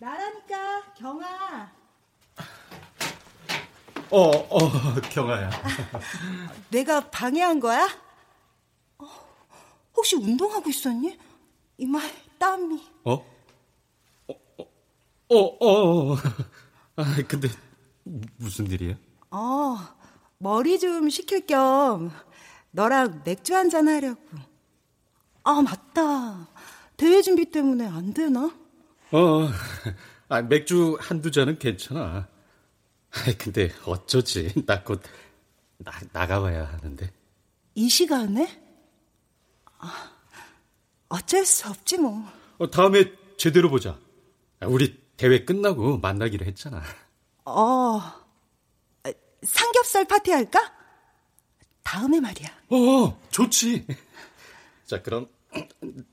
나라니까 0.00 0.92
경아. 0.94 1.72
어, 4.10 4.20
어, 4.28 4.94
경아야. 5.10 5.50
내가 6.70 7.08
방해한 7.10 7.60
거야? 7.60 7.88
어, 10.02 10.04
혹시 10.04 10.16
운동하고 10.16 10.68
있었니? 10.68 11.16
이마에 11.78 12.10
땀이. 12.38 12.82
어? 13.04 13.12
어, 13.12 14.34
어, 15.28 15.36
어, 15.36 16.12
어. 16.12 16.16
아, 16.96 17.04
근데 17.28 17.48
무슨 18.36 18.68
일이야? 18.68 18.96
어, 19.30 19.76
머리 20.38 20.78
좀 20.80 21.08
식힐 21.08 21.46
겸 21.46 22.10
너랑 22.72 23.22
맥주 23.24 23.54
한잔 23.54 23.86
하려고. 23.86 24.20
아, 25.44 25.62
맞다. 25.62 26.48
대회 26.96 27.22
준비 27.22 27.44
때문에 27.50 27.86
안 27.86 28.12
되나? 28.12 28.46
어, 29.12 29.48
아, 30.28 30.42
맥주 30.42 30.96
한두 31.00 31.30
잔은 31.30 31.58
괜찮아. 31.60 32.26
아, 33.10 33.18
근데 33.38 33.70
어쩌지? 33.86 34.52
나 34.66 34.82
곧 34.82 35.00
나, 35.78 35.92
나가봐야 36.12 36.64
하는데. 36.64 37.08
이 37.76 37.88
시간에? 37.88 38.61
아, 39.82 40.10
어쩔 41.08 41.44
수 41.44 41.68
없지 41.68 41.98
뭐. 41.98 42.24
어, 42.58 42.70
다음에 42.70 43.12
제대로 43.36 43.68
보자. 43.68 43.98
우리 44.62 44.98
대회 45.16 45.44
끝나고 45.44 45.98
만나기로 45.98 46.46
했잖아. 46.46 46.82
어, 47.44 48.00
삼겹살 49.42 50.04
파티 50.06 50.30
할까? 50.30 50.72
다음에 51.82 52.20
말이야. 52.20 52.48
어, 52.70 53.20
좋지. 53.30 53.86
자, 54.86 55.02
그럼 55.02 55.28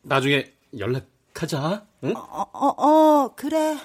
나중에 0.02 0.52
연락하자. 0.78 1.86
응? 2.06 2.14
어, 2.16 2.42
어, 2.52 2.68
어, 2.68 3.36
그래. 3.36 3.78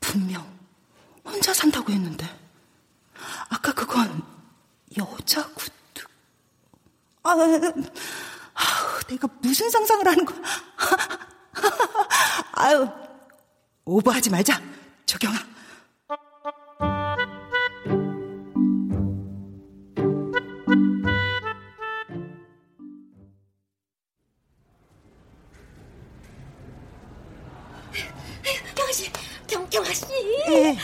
분명 0.00 0.44
혼자 1.24 1.54
산다고 1.54 1.92
했는데 1.92 2.26
아까 3.50 3.72
그건 3.72 4.22
여자 4.98 5.46
구두. 5.54 5.75
아, 7.26 7.32
아우, 8.54 9.00
내가 9.08 9.28
무슨 9.42 9.68
상상을 9.70 10.06
하는 10.06 10.24
거야? 10.24 10.38
아유, 12.52 12.88
오버하지 13.84 14.30
말자, 14.30 14.60
조경아. 15.06 15.36
경아 28.74 28.92
씨, 28.92 29.10
경, 29.46 29.68
경아 29.68 29.92
씨. 29.92 30.06
네. 30.48 30.76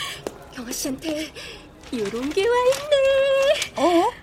경아 0.53 0.71
씨한테 0.71 1.31
요런 1.93 2.29
게 2.31 2.47
와 2.47 2.55
있네. 2.65 3.73
어? 3.77 4.22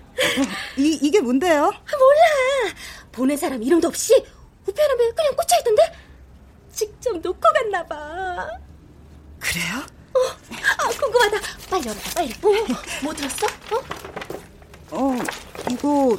이, 0.77 0.99
이게 1.01 1.19
뭔데요? 1.21 1.63
몰라. 1.63 2.73
보낸 3.11 3.37
사람 3.37 3.61
이름도 3.61 3.87
없이 3.87 4.13
우편함에 4.67 5.11
그냥 5.11 5.35
꽂혀있던데? 5.35 5.93
직접 6.71 7.17
놓고 7.17 7.39
갔나 7.39 7.85
봐. 7.85 8.49
그래요? 9.39 9.85
어, 10.13 10.19
아, 10.77 10.87
궁금하다. 10.89 11.39
빨리 11.69 11.87
열어봐, 11.87 12.09
빨리. 12.15 12.31
어, 12.33 12.77
뭐 13.03 13.13
들었어? 13.13 13.47
어? 13.71 13.81
어, 14.91 15.17
이거 15.71 16.17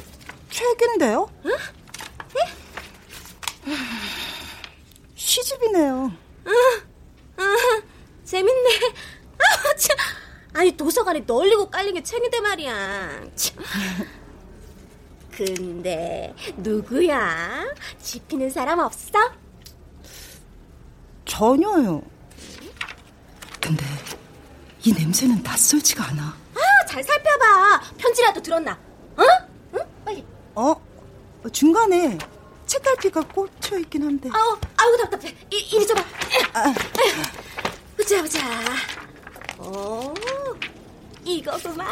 책인데요? 0.49 1.29
응? 1.45 1.51
네? 3.65 3.73
시집이네요. 5.15 6.11
응, 6.47 6.53
응, 7.39 7.81
재밌네. 8.25 8.69
아, 9.39 9.75
참. 9.75 9.97
아니, 10.53 10.75
도서관에 10.77 11.21
널리고 11.25 11.69
깔린 11.69 11.95
게 11.95 12.03
책인데 12.03 12.39
말이야. 12.41 13.21
참. 13.35 13.63
근데, 15.31 16.33
누구야? 16.57 17.65
집히는 18.01 18.51
사람 18.51 18.79
없어? 18.79 19.17
전혀요. 21.25 22.03
근데 23.59 23.83
이 24.83 24.93
냄새는 24.93 25.41
낯설지가 25.41 26.05
않아. 26.09 26.23
아, 26.53 26.85
잘 26.87 27.03
살펴봐. 27.03 27.81
편지라도 27.97 28.41
들었나? 28.41 28.73
어? 29.17 29.23
응? 29.73 29.79
빨리. 30.05 30.23
어? 30.53 30.75
중간에 31.51 32.17
책갈피가 32.67 33.21
꽂혀 33.29 33.79
있긴 33.79 34.03
한데. 34.03 34.29
아우, 34.31 34.57
아우 34.77 34.97
답답해. 34.97 35.35
이, 35.51 35.57
이리 35.73 35.87
줘봐. 35.87 36.01
아. 36.53 36.73
보자, 37.97 38.21
보자. 38.21 38.39
어, 39.65 40.13
이거구만. 41.23 41.89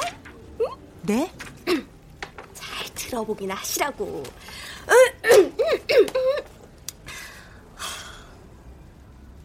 응? 0.59 0.65
네? 1.03 1.31
잘 2.53 2.93
들어보긴 2.93 3.49
하시라고. 3.51 4.23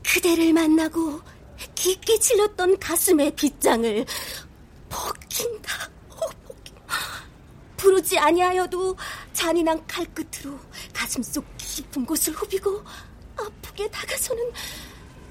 그대를 0.04 0.52
만나고 0.52 1.20
깊게 1.74 2.18
찔렀던 2.18 2.80
가슴의 2.80 3.36
빗장을 3.36 4.04
벗긴다. 4.88 5.88
어, 6.10 6.16
벗긴. 6.46 6.74
부르지 7.76 8.18
아니하여도 8.18 8.96
잔인한 9.32 9.86
칼끝으로 9.86 10.58
가슴 10.92 11.22
속 11.22 11.44
깊은 11.58 12.04
곳을 12.04 12.32
후비고 12.32 12.82
아프게 13.36 13.88
다가서는 13.88 14.50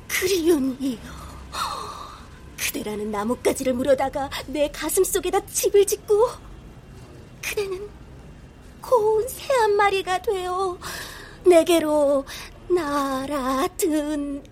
그리운 0.07 0.77
이여. 0.79 2.04
그대라는 2.69 3.11
나뭇가지를 3.11 3.73
물어다가 3.73 4.29
내 4.47 4.69
가슴 4.71 5.03
속에다 5.03 5.45
집을 5.45 5.85
짓고 5.85 6.29
그대는 7.43 7.87
고운 8.81 9.27
새 9.27 9.53
한 9.53 9.75
마리가 9.75 10.21
되어 10.21 10.77
내게로 11.45 12.25
날아든다. 12.69 14.43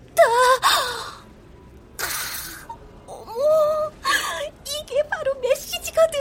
어머, 3.06 3.92
이게 4.64 5.02
바로 5.08 5.34
메시지거든. 5.40 6.18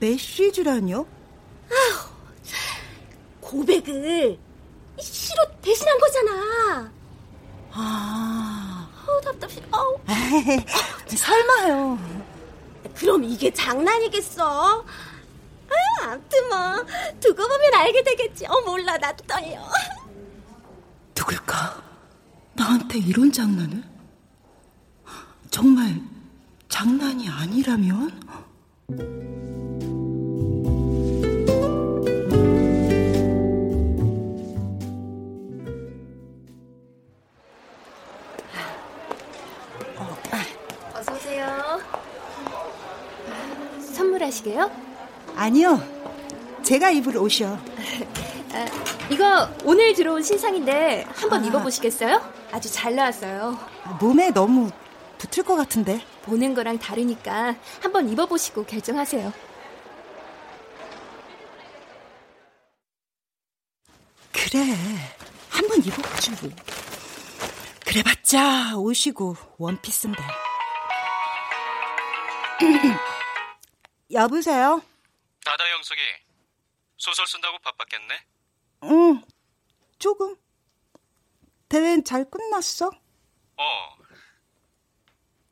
메시지라뇨? 0.00 1.06
아휴, 1.70 2.08
고백을 3.40 4.38
시로 4.98 5.44
대신한 5.62 5.98
거잖아. 5.98 6.92
아, 7.72 8.53
어, 9.06 9.20
답답해. 9.20 9.62
아우. 9.70 9.98
설마요. 11.08 11.98
그럼 12.94 13.24
이게 13.24 13.52
장난이겠어? 13.52 14.84
아, 14.84 16.04
아무튼 16.04 16.48
뭐 16.48 16.58
두고 17.20 17.36
보면 17.48 17.74
알게 17.74 18.02
되겠지. 18.02 18.46
어, 18.46 18.60
몰라, 18.64 18.96
나도 18.98 19.24
떨려. 19.26 19.60
누굴까? 21.16 21.82
나한테 22.54 22.98
이런 22.98 23.32
장난을? 23.32 23.82
정말 25.50 26.00
장난이 26.68 27.28
아니라면? 27.28 28.20
선물하시게요? 44.24 44.70
아니요. 45.36 45.82
제가 46.62 46.90
입을 46.90 47.16
옷이요. 47.16 47.48
아, 48.52 48.66
이거 49.10 49.48
오늘 49.64 49.92
들어온 49.94 50.22
신상인데 50.22 51.06
한번 51.14 51.42
아. 51.44 51.46
입어보시겠어요? 51.46 52.20
아주 52.52 52.70
잘 52.72 52.94
나왔어요. 52.94 53.58
몸에 54.00 54.30
너무 54.30 54.70
붙을 55.18 55.44
것 55.44 55.56
같은데. 55.56 56.00
보는 56.22 56.54
거랑 56.54 56.78
다르니까 56.78 57.56
한번 57.80 58.08
입어보시고 58.08 58.64
결정하세요. 58.64 59.32
그래. 64.32 64.64
한번 65.50 65.78
입어보지 65.84 66.30
뭐. 66.42 66.50
그래봤자 67.84 68.76
옷이고 68.76 69.36
원피스인데. 69.58 70.22
여보세요? 74.10 74.82
다다 75.44 75.70
영석이 75.70 76.00
소설 76.96 77.26
쓴다고 77.26 77.58
바빴겠네? 77.58 78.26
응. 78.84 79.24
조금. 79.98 80.36
대회는 81.68 82.04
잘 82.04 82.28
끝났어? 82.30 82.90
어. 83.56 83.96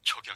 저기 0.02 0.30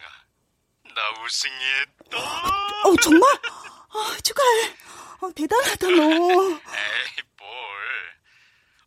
우승했다. 1.26 2.18
어, 2.18 2.96
정말? 3.02 3.22
아, 3.42 4.16
축하해. 4.22 4.76
어, 5.22 5.32
대단하다, 5.34 5.88
너. 5.88 6.02
에이, 6.02 7.22
뭘. 7.38 8.16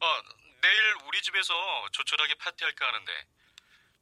어, 0.01 0.21
내일 0.61 0.79
우리 1.05 1.21
집에서 1.21 1.53
조촐하게 1.91 2.35
파티할까 2.35 2.87
하는데 2.87 3.11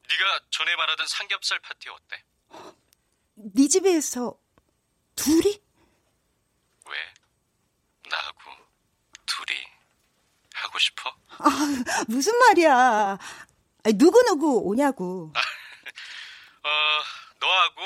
네가 0.09 0.39
전에 0.51 0.75
말하던 0.75 1.07
삼겹살 1.07 1.59
파티 1.59 1.89
어때? 1.89 2.23
네 3.35 3.67
집에서 3.67 4.37
둘이? 5.17 5.61
왜? 6.89 6.97
나하고 8.09 8.39
둘이 9.25 9.53
하고 10.53 10.79
싶어? 10.79 11.09
아, 11.39 11.49
무슨 12.07 12.37
말이야. 12.39 13.17
누구누구 13.95 14.61
오냐고. 14.63 15.33
어, 16.63 16.69
너하고 17.39 17.81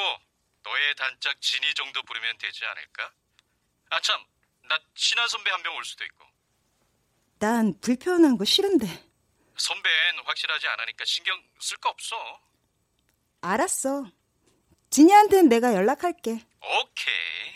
너의 0.63 0.95
단짝 0.95 1.41
진이 1.41 1.73
정도 1.73 2.03
부르면 2.03 2.37
되지 2.37 2.63
않을까? 2.65 3.11
아, 3.89 3.99
참, 4.01 4.23
나 4.69 4.77
친한 4.95 5.27
선배 5.27 5.49
한 5.51 5.61
명 5.63 5.75
올 5.75 5.83
수도 5.83 6.03
있고. 6.05 6.25
난 7.39 7.73
불편한 7.81 8.37
거 8.37 8.45
싫은데. 8.45 8.85
선배는 9.57 10.23
확실하지 10.25 10.67
않으니까 10.67 11.05
신경 11.05 11.41
쓸 11.59 11.77
거 11.77 11.89
없어. 11.89 12.15
알았어. 13.41 14.05
진이한테는 14.91 15.49
내가 15.49 15.73
연락할게. 15.73 16.45
오케이. 16.61 17.51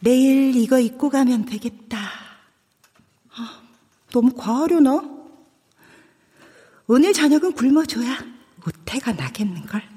내일 0.00 0.54
이거 0.56 0.78
입고 0.78 1.08
가면 1.10 1.46
되겠다. 1.46 1.98
아, 3.30 3.62
너무 4.12 4.32
과하려나? 4.34 5.02
오늘 6.86 7.12
저녁은 7.12 7.52
굶어줘야 7.52 8.18
오태가 8.66 9.12
나겠는걸. 9.12 9.95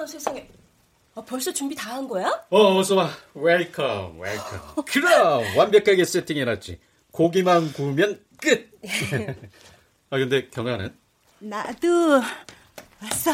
어머 0.00 0.06
세상에. 0.06 0.48
아, 1.14 1.20
벌써 1.22 1.52
준비 1.52 1.74
다 1.74 1.90
한 1.94 2.08
거야? 2.08 2.26
어, 2.48 2.78
어서 2.78 2.94
와. 2.96 3.10
welcome, 3.34 4.18
welcome. 4.18 4.84
그럼 4.86 5.44
완벽하게 5.58 6.04
세팅해놨지. 6.06 6.80
고기만 7.10 7.72
구우면 7.74 8.24
끝. 8.40 8.70
아 10.08 10.16
근데 10.18 10.48
경아는? 10.48 10.96
나도 11.40 12.22
왔어. 13.02 13.30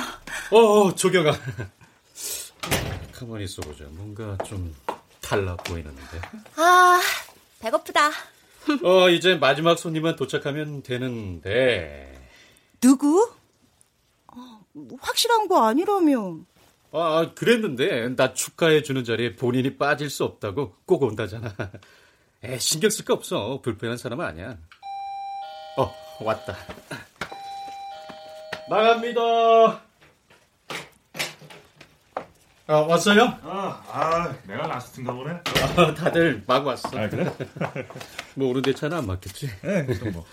어, 0.50 0.58
어 0.58 0.94
조경아. 0.94 1.32
가만히 3.12 3.44
있어보자. 3.44 3.84
뭔가 3.90 4.36
좀 4.44 4.74
달라 5.20 5.54
보이는데. 5.56 6.20
아, 6.56 7.00
배고프다. 7.60 8.10
어, 8.82 9.08
이제 9.10 9.36
마지막 9.36 9.78
손님만 9.78 10.16
도착하면 10.16 10.82
되는데. 10.82 12.26
누구? 12.80 13.30
어, 14.26 14.60
확실한 15.00 15.46
거 15.46 15.64
아니라며. 15.64 16.38
아, 16.92 17.32
그랬는데 17.34 18.14
나 18.16 18.32
축하해 18.32 18.82
주는 18.82 19.04
자리에 19.04 19.36
본인이 19.36 19.76
빠질 19.76 20.08
수 20.10 20.24
없다고 20.24 20.76
꼭 20.86 21.02
온다잖아. 21.02 21.52
에, 22.42 22.58
신경 22.58 22.90
쓸 22.90 23.04
거 23.04 23.14
없어. 23.14 23.60
불편한 23.62 23.96
사람은 23.96 24.24
아니야. 24.24 24.56
어, 25.76 25.94
왔다. 26.20 26.56
나갑니다. 28.68 29.86
아, 32.68 32.78
왔어요? 32.80 33.38
아, 33.44 33.82
아 33.88 34.36
내가 34.44 34.66
라스트인가 34.66 35.12
보네. 35.12 35.40
아, 35.76 35.94
다들 35.94 36.42
막 36.46 36.66
왔어. 36.66 36.98
아, 36.98 37.08
그래? 37.08 37.32
뭐 38.34 38.48
오는 38.48 38.60
데 38.60 38.72
차는 38.74 38.96
안 38.96 39.06
막혔지? 39.06 39.48
네, 39.62 39.84
그럼 39.86 40.14
뭐. 40.14 40.26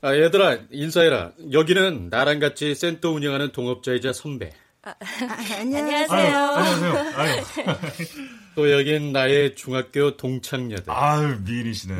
아, 0.00 0.14
얘들아, 0.16 0.58
인사해라. 0.70 1.32
여기는 1.52 2.08
나랑 2.10 2.40
같이 2.40 2.74
센터 2.74 3.10
운영하는 3.10 3.52
동업자이자 3.52 4.12
선배. 4.12 4.52
아, 4.84 4.94
안녕하세요. 5.60 6.06
안녕하세요. 6.08 7.12
아유. 7.16 7.42
또 8.54 8.70
여긴 8.70 9.12
나의 9.12 9.54
중학교 9.56 10.16
동창녀들. 10.16 10.84
아유, 10.92 11.38
미인이시네. 11.40 11.94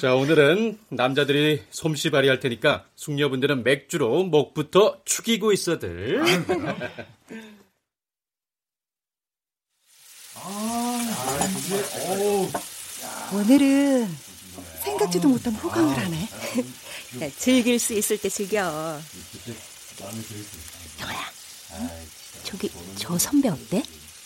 자, 0.00 0.14
오늘은 0.14 0.78
남자들이 0.90 1.62
솜씨 1.70 2.10
발휘할 2.10 2.38
테니까 2.38 2.84
숙녀분들은 2.94 3.64
맥주로 3.64 4.22
목부터 4.24 5.00
축이고 5.04 5.52
있어들. 5.52 6.22
오늘은 13.34 14.08
생각지도 14.84 15.28
못한 15.28 15.52
호강을 15.54 15.96
하네. 15.96 16.28
즐길 17.36 17.78
수 17.78 17.92
있을 17.94 18.18
때 18.18 18.28
즐겨. 18.28 18.60
영아야, 21.00 21.30
저기 22.44 22.70
저 22.96 23.18
선배 23.18 23.48
어때? 23.48 23.82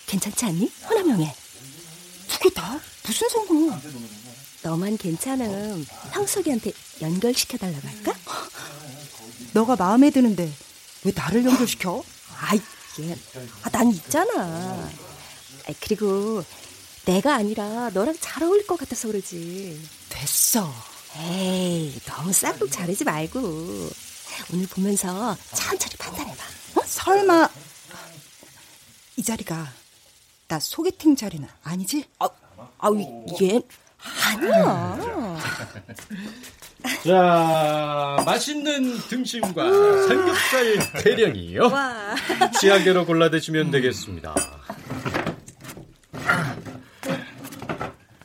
괜찮지 0.07 0.45
않니? 0.47 0.71
허남영애. 0.89 1.35
두개 2.29 2.51
다? 2.51 2.81
무슨 3.07 3.29
상관? 3.29 3.81
너만 4.63 4.97
괜찮음. 4.97 5.87
형석이한테 6.13 6.73
연결시켜달라고 7.01 7.87
할까? 7.87 8.15
너가 9.53 9.77
마음에 9.77 10.11
드는데 10.11 10.51
왜 11.05 11.13
나를 11.15 11.45
연결시켜? 11.45 12.03
아이, 12.39 12.61
얘. 13.01 13.17
아, 13.63 13.71
난 13.71 13.91
있잖아. 13.91 14.33
아, 14.37 15.73
그리고 15.81 16.43
내가 17.05 17.35
아니라 17.35 17.91
너랑 17.91 18.17
잘 18.21 18.43
어울릴 18.45 18.67
것 18.67 18.79
같아서 18.79 19.09
그러지. 19.09 19.81
됐어. 20.09 20.73
에이, 21.19 22.01
너무 22.07 22.33
싹둑 22.33 22.73
자르지 22.73 23.05
말고. 23.05 23.91
오늘 24.53 24.67
보면서 24.67 25.37
천천히 25.55 25.95
판단해봐. 25.97 26.33
어? 26.33 26.34
설마 26.95 27.49
이 29.17 29.23
자리가 29.23 29.67
나 30.47 30.61
소개팅 30.61 31.17
자리는 31.17 31.47
아니지? 31.65 32.05
아, 32.21 32.29
아우 32.79 33.01
얘 33.43 33.61
아니야. 34.33 35.37
자, 37.05 38.23
맛있는 38.25 38.99
등심과 39.09 40.07
삼겹살 40.07 41.03
대령이요. 41.03 41.65
와. 41.67 42.15
취향대로 42.61 43.07
골라 43.07 43.29
드시면 43.29 43.73
되겠습니다. 43.73 44.35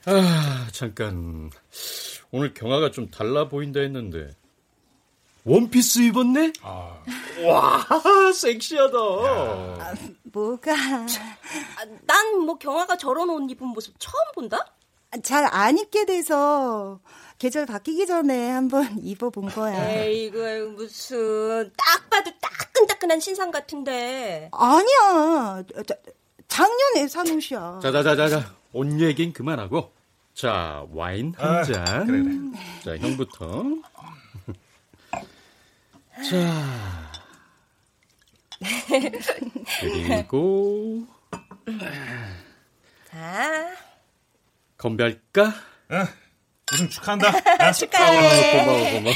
아, 0.05 0.67
잠깐. 0.71 1.49
오늘 2.31 2.53
경아가 2.53 2.91
좀 2.91 3.09
달라 3.09 3.47
보인다 3.47 3.79
했는데. 3.79 4.29
원피스 5.45 5.99
입었네? 5.99 6.53
아. 6.61 6.97
와, 7.45 7.85
섹시하다. 8.33 8.97
아, 8.97 9.93
뭐가? 10.33 10.73
난뭐 12.05 12.57
경아가 12.57 12.97
저런 12.97 13.29
옷 13.29 13.49
입은 13.49 13.67
모습 13.67 13.93
처음 13.99 14.13
본다? 14.35 14.57
잘 15.23 15.45
안 15.51 15.77
입게 15.79 16.05
돼서 16.05 16.99
계절 17.39 17.65
바뀌기 17.65 18.05
전에 18.05 18.51
한번 18.51 18.87
입어본 19.01 19.47
거야. 19.49 19.91
에이구 19.91 20.73
무슨 20.77 21.71
딱 21.75 22.09
봐도 22.09 22.29
따끈따끈한 22.39 23.19
신상 23.19 23.49
같은데. 23.49 24.49
아니야. 24.51 25.63
자, 25.87 25.95
작년에 26.47 27.07
산 27.07 27.27
옷이야. 27.27 27.79
자자자자자, 27.81 28.53
옷 28.73 28.99
얘긴 28.99 29.33
그만하고. 29.33 29.91
자, 30.35 30.85
와인 30.91 31.33
한 31.37 31.55
아, 31.57 31.63
잔. 31.63 32.05
그래, 32.05 32.21
그래. 32.21 32.35
자, 32.99 33.07
형부터. 33.07 33.63
자. 36.23 37.11
그리고 39.79 41.05
자, 43.09 43.71
건배할까? 44.77 45.53
우승 46.73 46.89
축하한다. 46.89 47.29
아, 47.59 47.71
고마워, 47.71 48.91
고마워. 48.91 49.15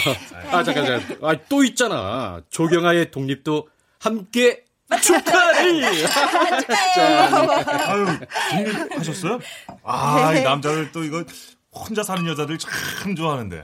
아, 0.52 0.64
잠깐, 0.64 0.86
잠깐. 0.86 1.18
아, 1.22 1.36
또 1.50 1.64
있잖아. 1.64 2.42
조경아의 2.50 3.12
독립도 3.12 3.70
함께 4.00 4.66
축하를! 5.02 5.84
아유, 7.88 8.06
독립하셨어요? 8.52 9.40
아, 9.84 10.34
이 10.34 10.44
남자들 10.44 10.92
또 10.92 11.04
이거 11.04 11.24
혼자 11.72 12.04
사는 12.04 12.26
여자들 12.28 12.58
참 12.58 13.16
좋아하는데. 13.16 13.64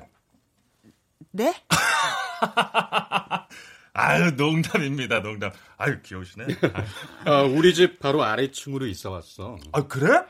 네? 1.32 1.54
아유, 3.94 4.32
농담입니다, 4.32 5.22
농담. 5.22 5.52
아유, 5.78 6.02
귀여우시네. 6.04 6.46
아유. 6.74 6.86
아, 7.26 7.42
우리 7.44 7.74
집 7.74 8.00
바로 8.00 8.24
아래층으로 8.24 8.86
이사 8.88 9.10
왔어. 9.10 9.58
아, 9.72 9.88
그래? 9.88 10.24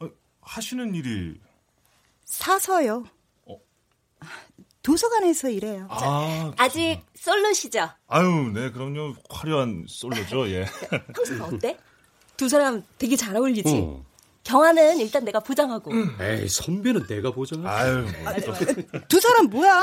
어, 0.00 0.08
하시는 0.42 0.94
일이. 0.94 1.40
사서요. 2.24 3.04
도서관에서 4.82 5.48
일해요. 5.48 5.86
아, 5.88 6.52
아직 6.58 7.00
솔로시죠? 7.16 7.88
아유, 8.06 8.50
네, 8.52 8.70
그럼요. 8.70 9.14
화려한 9.30 9.86
솔로죠, 9.88 10.46
예. 10.50 10.66
형수가 11.16 11.44
어때? 11.46 11.78
두 12.36 12.48
사람 12.50 12.82
되게 12.98 13.16
잘 13.16 13.34
어울리지? 13.34 13.72
어. 13.74 14.04
경화는 14.42 14.98
일단 15.00 15.24
내가 15.24 15.40
보장하고. 15.40 15.90
음. 15.90 16.14
에이, 16.20 16.46
선배는 16.48 17.06
내가 17.06 17.30
보장. 17.30 17.66
아유, 17.66 18.02
뭐 18.02 18.54
두 19.08 19.18
사람 19.20 19.46
뭐야? 19.46 19.82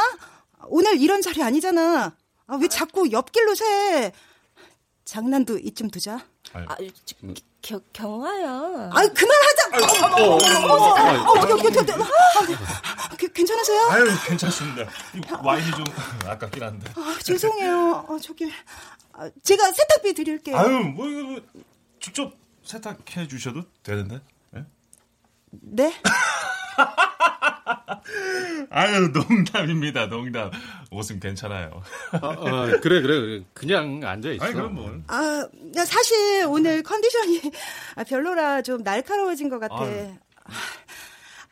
오늘 0.68 1.00
이런 1.00 1.22
자리 1.22 1.42
아니잖아. 1.44 2.16
아, 2.48 2.56
왜 2.56 2.68
자꾸 2.68 3.12
옆길로 3.12 3.56
새? 3.56 4.12
장난도 5.06 5.60
이쯤 5.60 5.90
두자. 5.90 6.26
아, 6.54 6.78
겨, 7.62 7.80
경화야. 7.94 8.90
아이 8.94 9.08
그만하자. 9.10 9.62
어, 10.18 10.22
어, 10.22 10.34
어, 10.34 11.40
어떻게 13.08 13.28
괜찮으세요? 13.28 13.82
아유 13.90 14.06
괜찮습니다. 14.26 14.90
와인이 15.44 15.72
좀 15.72 15.84
아깝긴 16.26 16.64
한데. 16.64 16.92
아, 16.96 17.18
죄송해요. 17.24 18.06
아, 18.10 18.18
저기 18.22 18.52
아, 19.14 19.30
제가 19.44 19.72
세탁비 19.72 20.14
드릴게요. 20.14 20.58
아유 20.58 20.70
뭐 20.80 21.08
이거 21.08 21.22
뭐, 21.24 21.42
직접 22.00 22.34
세탁해 22.64 23.28
주셔도 23.28 23.64
되는데. 23.84 24.22
네? 24.52 24.66
네? 25.52 25.94
아유 28.70 29.10
농담입니다 29.10 30.08
농담. 30.08 30.52
옷은 30.92 31.20
괜찮아요. 31.20 31.82
아, 32.14 32.20
아, 32.22 32.80
그래 32.82 33.02
그래. 33.02 33.44
그냥 33.54 34.02
앉아 34.04 34.30
있어. 34.32 34.44
아니 34.46 34.54
그럼 34.54 34.76
뭐 34.76 34.92
아, 35.08 35.46
사실 35.86 36.46
오늘 36.48 36.84
컨디션이 36.84 37.42
별로라 38.08 38.62
좀 38.62 38.84
날카로워진 38.84 39.50
것 39.50 39.60
같아. 39.60 39.82
아유. 39.84 40.14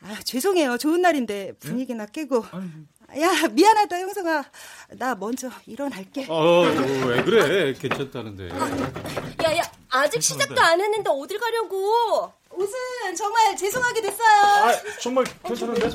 아, 0.02 0.16
죄송해요. 0.24 0.78
좋은 0.78 1.02
날인데 1.02 1.52
분위기나 1.60 2.06
깨고. 2.06 2.44
아유. 2.52 2.62
야 3.22 3.48
미안하다 3.50 3.98
형성아. 3.98 4.44
나 4.92 5.14
먼저 5.14 5.50
일어날게. 5.66 6.26
어, 6.28 6.62
왜 7.06 7.22
그래? 7.22 7.72
괜찮다는데. 7.74 8.48
야야 9.44 9.62
아직 9.90 10.22
시작도 10.22 10.60
안 10.60 10.80
했는데 10.80 11.10
어딜 11.10 11.38
가려고? 11.40 12.32
옷은 12.50 13.14
정말 13.16 13.56
죄송하게 13.56 14.00
됐어요. 14.02 14.79
아, 15.00 15.02
정말 15.02 15.24
괜찮은데? 15.42 15.86
어, 15.86 15.90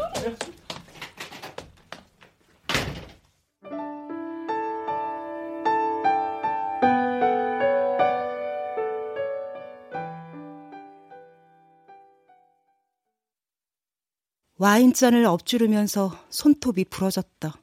와인잔을 14.57 15.25
엎주르면서 15.25 16.25
손톱이 16.31 16.85
부러졌다. 16.85 17.55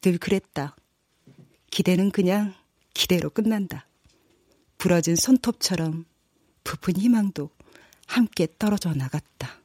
늘 0.00 0.18
그랬다. 0.18 0.76
기대는 1.70 2.10
그냥 2.10 2.54
기대로 2.94 3.28
끝난다. 3.28 3.86
부러진 4.78 5.14
손톱처럼 5.16 6.06
부푼 6.64 6.96
희망도 6.96 7.50
함께 8.06 8.48
떨어져 8.58 8.94
나갔다. 8.94 9.61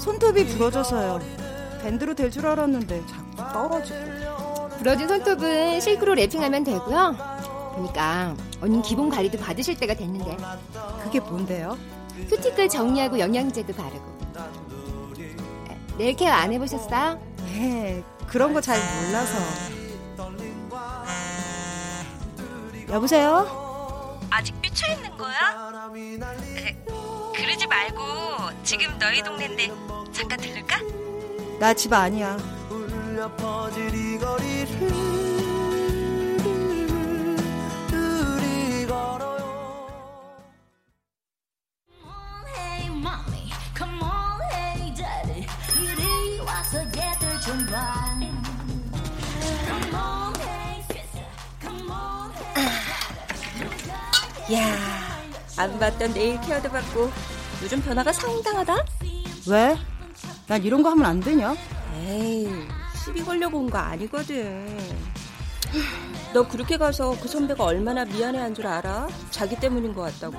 손톱이 0.00 0.46
부러져서요. 0.46 1.20
밴드로 1.82 2.14
될 2.14 2.30
줄 2.30 2.46
알았는데 2.46 3.02
자꾸 3.06 3.36
떨어지고. 3.52 4.68
부러진 4.78 5.08
손톱은 5.08 5.80
실크로 5.80 6.14
랩핑하면 6.14 6.64
되고요. 6.64 7.16
보니까 7.74 8.34
언니 8.60 8.80
기본 8.82 9.10
관리도 9.10 9.38
받으실 9.38 9.76
때가 9.78 9.94
됐는데. 9.94 10.36
그게 11.02 11.20
뭔데요? 11.20 11.76
큐티클 12.28 12.68
정리하고 12.68 13.18
영양제도 13.18 13.72
바르고. 13.74 14.20
네일 15.98 16.16
케어 16.16 16.32
안 16.32 16.52
해보셨어요? 16.52 17.20
네, 17.52 18.02
그런 18.26 18.54
거 18.54 18.60
잘 18.60 18.78
몰라서. 18.78 19.38
여보세요? 22.88 24.18
아직 24.30 24.60
삐쳐 24.60 24.92
있는 24.92 25.16
거야? 25.16 25.90
에, 27.30 27.42
그러지 27.42 27.66
말고 27.66 28.00
지금 28.64 28.98
너희 28.98 29.22
동네인데 29.22 29.68
잠깐 30.12 30.38
들를까? 30.40 30.78
나 31.58 31.74
집 31.74 31.92
아니야. 31.92 32.36
야, 54.52 54.99
안 55.60 55.78
봤던 55.78 56.14
네일 56.14 56.40
케어도 56.40 56.70
받고 56.70 57.10
요즘 57.62 57.82
변화가 57.82 58.12
상당하다? 58.12 58.76
왜? 59.48 59.76
난 60.46 60.62
이런 60.64 60.82
거 60.82 60.88
하면 60.90 61.04
안 61.06 61.20
되냐? 61.20 61.54
에이, 62.06 62.48
시비 63.04 63.22
걸려고 63.22 63.58
온 63.58 63.68
거 63.70 63.76
아니거든. 63.78 64.78
너 66.32 66.46
그렇게 66.48 66.78
가서 66.78 67.14
그 67.20 67.28
선배가 67.28 67.62
얼마나 67.62 68.04
미안해한 68.06 68.54
줄 68.54 68.66
알아? 68.66 69.08
자기 69.30 69.54
때문인 69.56 69.94
것 69.94 70.02
같다고. 70.02 70.38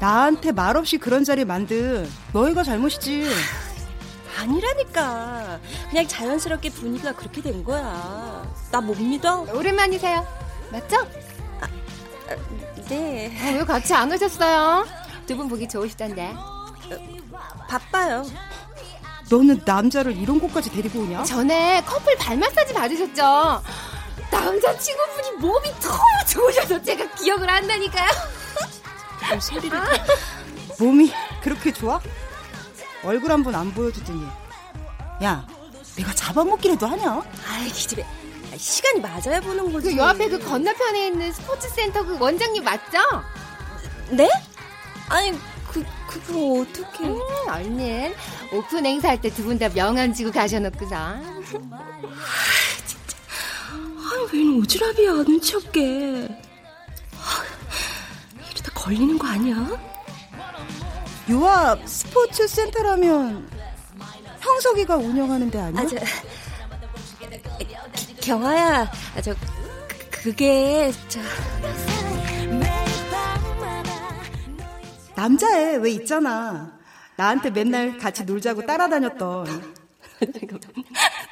나한테 0.00 0.52
말없이 0.52 0.96
그런 0.96 1.24
자리 1.24 1.44
만든 1.44 2.08
너희가 2.32 2.62
잘못이지. 2.62 3.28
아니라니까. 4.38 5.58
그냥 5.90 6.06
자연스럽게 6.08 6.70
분위기가 6.70 7.12
그렇게 7.12 7.42
된 7.42 7.64
거야. 7.64 8.48
나 8.70 8.80
못 8.80 8.96
믿어? 9.00 9.42
오랜만이세요. 9.52 10.24
맞죠? 10.70 10.96
아, 11.60 11.66
아, 12.28 12.36
네. 12.96 13.32
아, 13.40 13.46
왜 13.58 13.64
같이 13.64 13.94
안 13.94 14.12
오셨어요? 14.12 14.86
두 15.26 15.36
분 15.36 15.48
보기 15.48 15.66
좋으시던데. 15.68 16.32
어, 16.36 16.66
바빠요. 17.68 18.24
너는 19.30 19.62
남자를 19.64 20.14
이런 20.16 20.38
곳까지 20.38 20.70
데리고 20.70 21.00
오냐? 21.00 21.22
전에 21.24 21.82
커플 21.86 22.14
발 22.18 22.36
마사지 22.36 22.74
받으셨죠? 22.74 23.62
남자 24.30 24.76
친구분이 24.78 25.30
몸이 25.40 25.70
너무 25.80 26.00
좋으셔서 26.28 26.82
제가 26.82 27.14
기억을 27.14 27.48
한다니까요. 27.48 28.10
소리를 29.40 29.78
아. 29.78 29.86
몸이 30.78 31.12
그렇게 31.42 31.72
좋아? 31.72 31.98
얼굴 33.04 33.30
한 33.32 33.42
번 33.42 33.54
안 33.54 33.72
보여주더니 33.72 34.26
야 35.22 35.46
내가 35.96 36.12
잡아먹기라도 36.14 36.86
하냐? 36.86 37.22
아이 37.48 37.68
기집애 37.70 38.04
시간이 38.56 39.00
맞아야 39.00 39.40
보는 39.40 39.72
거지 39.72 39.90
그 39.94 39.96
요 39.98 40.04
앞에 40.04 40.28
그 40.28 40.38
건너편에 40.38 41.06
있는 41.08 41.32
스포츠센터 41.32 42.04
그 42.04 42.18
원장님 42.18 42.62
맞죠? 42.64 42.98
네? 44.10 44.28
아니 45.08 45.32
그 45.70 45.84
그거 46.06 46.60
어떻게 46.62 47.04
음, 47.04 47.18
얼른 47.48 48.14
오픈 48.52 48.84
행사할 48.84 49.20
때 49.20 49.30
두 49.30 49.44
분 49.44 49.58
다 49.58 49.68
명함 49.70 50.12
지고 50.12 50.30
가셔놓고서 50.30 50.94
아 50.94 51.20
진짜 52.86 53.16
아웬 54.12 54.60
오지랖이야 54.60 55.24
눈치 55.26 55.56
없게 55.56 56.28
아, 57.16 57.44
이러다 58.52 58.70
걸리는 58.74 59.18
거 59.18 59.26
아니야? 59.28 59.56
요 61.30 61.46
앞 61.46 61.88
스포츠 61.88 62.46
센터라면 62.46 63.48
형석이가 64.40 64.96
운영하는 64.96 65.50
데 65.50 65.58
아니야? 65.60 65.80
아, 65.80 65.86
저, 65.86 65.96
경아야, 68.22 68.90
아, 69.16 69.20
저 69.20 69.34
그게 70.10 70.92
저 71.08 71.20
남자애 75.16 75.76
왜 75.76 75.90
있잖아. 75.90 76.78
나한테 77.16 77.50
맨날 77.50 77.98
같이 77.98 78.24
놀자고 78.24 78.64
따라다녔던. 78.64 79.72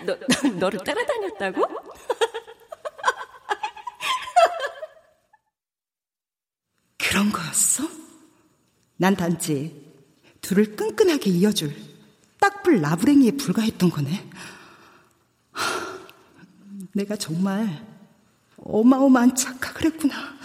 너, 0.05 0.17
너 0.45 0.49
너를 0.59 0.81
따라다녔다고? 0.81 1.65
그런 6.99 7.31
거였어? 7.31 7.85
난 8.97 9.15
단지 9.17 9.89
둘을 10.41 10.75
끈끈하게 10.75 11.31
이어줄 11.31 11.75
딱불 12.41 12.81
나부랭이에 12.81 13.33
불과했던 13.33 13.91
거네. 13.91 14.29
내가 16.93 17.17
정말 17.17 17.87
어마어마한 18.57 19.35
착각을 19.35 19.93
했구나. 19.93 20.39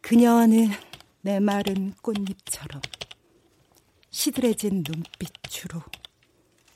그녀는 0.00 0.68
내 1.22 1.40
마른 1.40 1.92
꽃잎처럼 2.02 2.82
시들해진 4.10 4.84
눈빛으로 4.86 5.82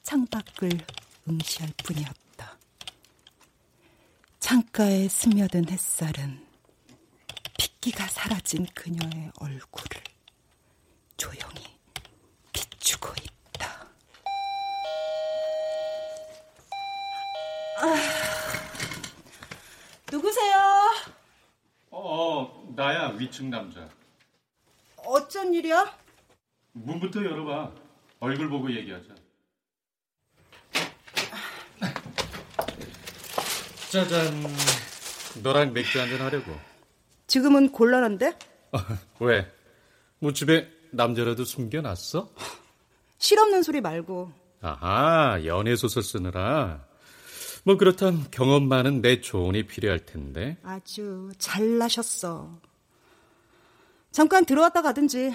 창밖을 0.02 0.70
응시할 1.28 1.70
뿐이었다. 1.84 2.25
창가에 4.46 5.08
스며든 5.08 5.68
햇살은 5.68 6.46
핏기가 7.58 8.06
사라진 8.06 8.64
그녀의 8.76 9.32
얼굴을 9.40 10.00
조용히 11.16 11.64
비추고 12.52 13.08
있다. 13.24 13.88
아, 17.78 17.96
누구세요? 20.12 20.56
어, 21.90 22.72
나야 22.76 23.08
위층 23.18 23.50
남자. 23.50 23.88
어쩐 24.98 25.52
일이야? 25.54 25.92
문부터 26.72 27.24
열어봐. 27.24 27.72
얼굴 28.20 28.48
보고 28.48 28.72
얘기하자. 28.72 29.25
짜잔. 33.90 34.44
너랑 35.42 35.72
맥주 35.72 36.00
한잔 36.00 36.20
하려고. 36.20 36.52
지금은 37.26 37.72
곤란한데? 37.72 38.38
왜? 39.20 39.50
뭐 40.18 40.32
집에 40.32 40.68
남자라도 40.90 41.44
숨겨놨어? 41.44 42.30
실없는 43.18 43.62
소리 43.62 43.80
말고. 43.80 44.32
아하, 44.62 45.40
연애 45.44 45.76
소설 45.76 46.02
쓰느라. 46.02 46.84
뭐 47.64 47.76
그렇담 47.76 48.26
경험 48.30 48.68
많은 48.68 49.02
내 49.02 49.20
조언이 49.20 49.66
필요할 49.66 50.06
텐데. 50.06 50.56
아주 50.62 51.30
잘나셨어. 51.38 52.60
잠깐 54.12 54.44
들어왔다 54.44 54.82
가든지. 54.82 55.34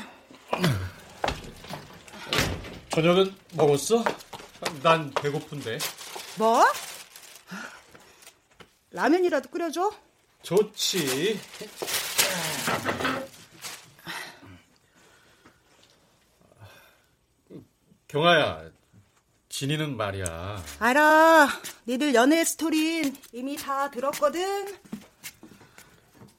저녁은 2.89 3.33
먹었어? 3.53 4.03
난 4.81 5.11
배고픈데. 5.11 5.77
뭐? 6.37 6.63
라면이라도 8.91 9.49
끓여줘? 9.49 9.91
좋지. 10.43 11.39
경아야, 18.07 18.69
진이는 19.47 19.95
말이야. 19.95 20.63
알아. 20.79 21.47
니들 21.87 22.13
연애 22.13 22.43
스토리는 22.43 23.15
이미 23.31 23.55
다 23.55 23.89
들었거든. 23.89 24.77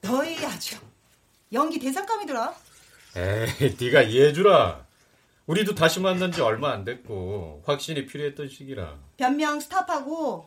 너희 0.03 0.44
아주 0.44 0.76
연기 1.53 1.78
대상감이더라. 1.78 2.55
에이, 3.16 3.76
네가 3.80 4.03
이해해주라. 4.03 4.86
우리도 5.46 5.74
다시 5.74 6.00
만난 6.00 6.30
지 6.32 6.40
얼마 6.40 6.72
안 6.72 6.84
됐고 6.84 7.62
확신이 7.66 8.07
필요했던 8.07 8.48
시기라. 8.48 8.98
변명 9.16 9.61
스탑하고 9.61 10.46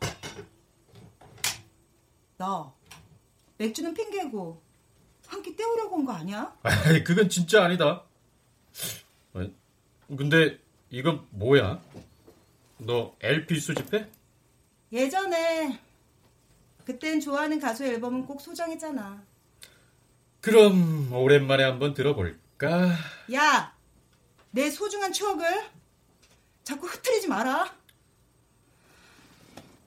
너 2.37 2.73
맥주는 3.57 3.93
핑계고 3.93 4.61
한 5.27 5.41
끼 5.41 5.55
때우려고 5.55 5.95
온 5.97 6.05
거 6.05 6.13
아니야? 6.13 6.55
에이, 6.93 7.03
그건 7.03 7.29
진짜 7.29 7.63
아니다. 7.63 8.03
아니, 9.33 9.51
근데 10.15 10.59
이건 10.91 11.25
뭐야? 11.31 11.81
너 12.77 13.15
LP 13.21 13.59
수집해? 13.59 14.07
예전에 14.91 15.79
그땐 16.85 17.19
좋아하는 17.19 17.59
가수 17.59 17.83
앨범은 17.85 18.25
꼭 18.27 18.39
소장했잖아. 18.41 19.23
그럼 20.41 21.11
오랜만에 21.11 21.63
한번 21.63 21.93
들어볼까? 21.95 22.91
야, 23.33 23.75
내 24.51 24.69
소중한 24.69 25.11
추억을 25.11 25.47
자꾸 26.63 26.85
흐트리지 26.85 27.27
마라. 27.27 27.63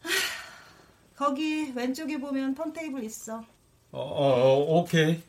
하, 0.03 0.09
거기 1.19 1.73
왼쪽에 1.75 2.21
보면 2.21 2.55
턴테이블 2.55 3.03
있어. 3.03 3.45
어, 3.91 4.01
어 4.01 4.79
오케이. 4.79 5.21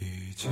이제 0.00 0.50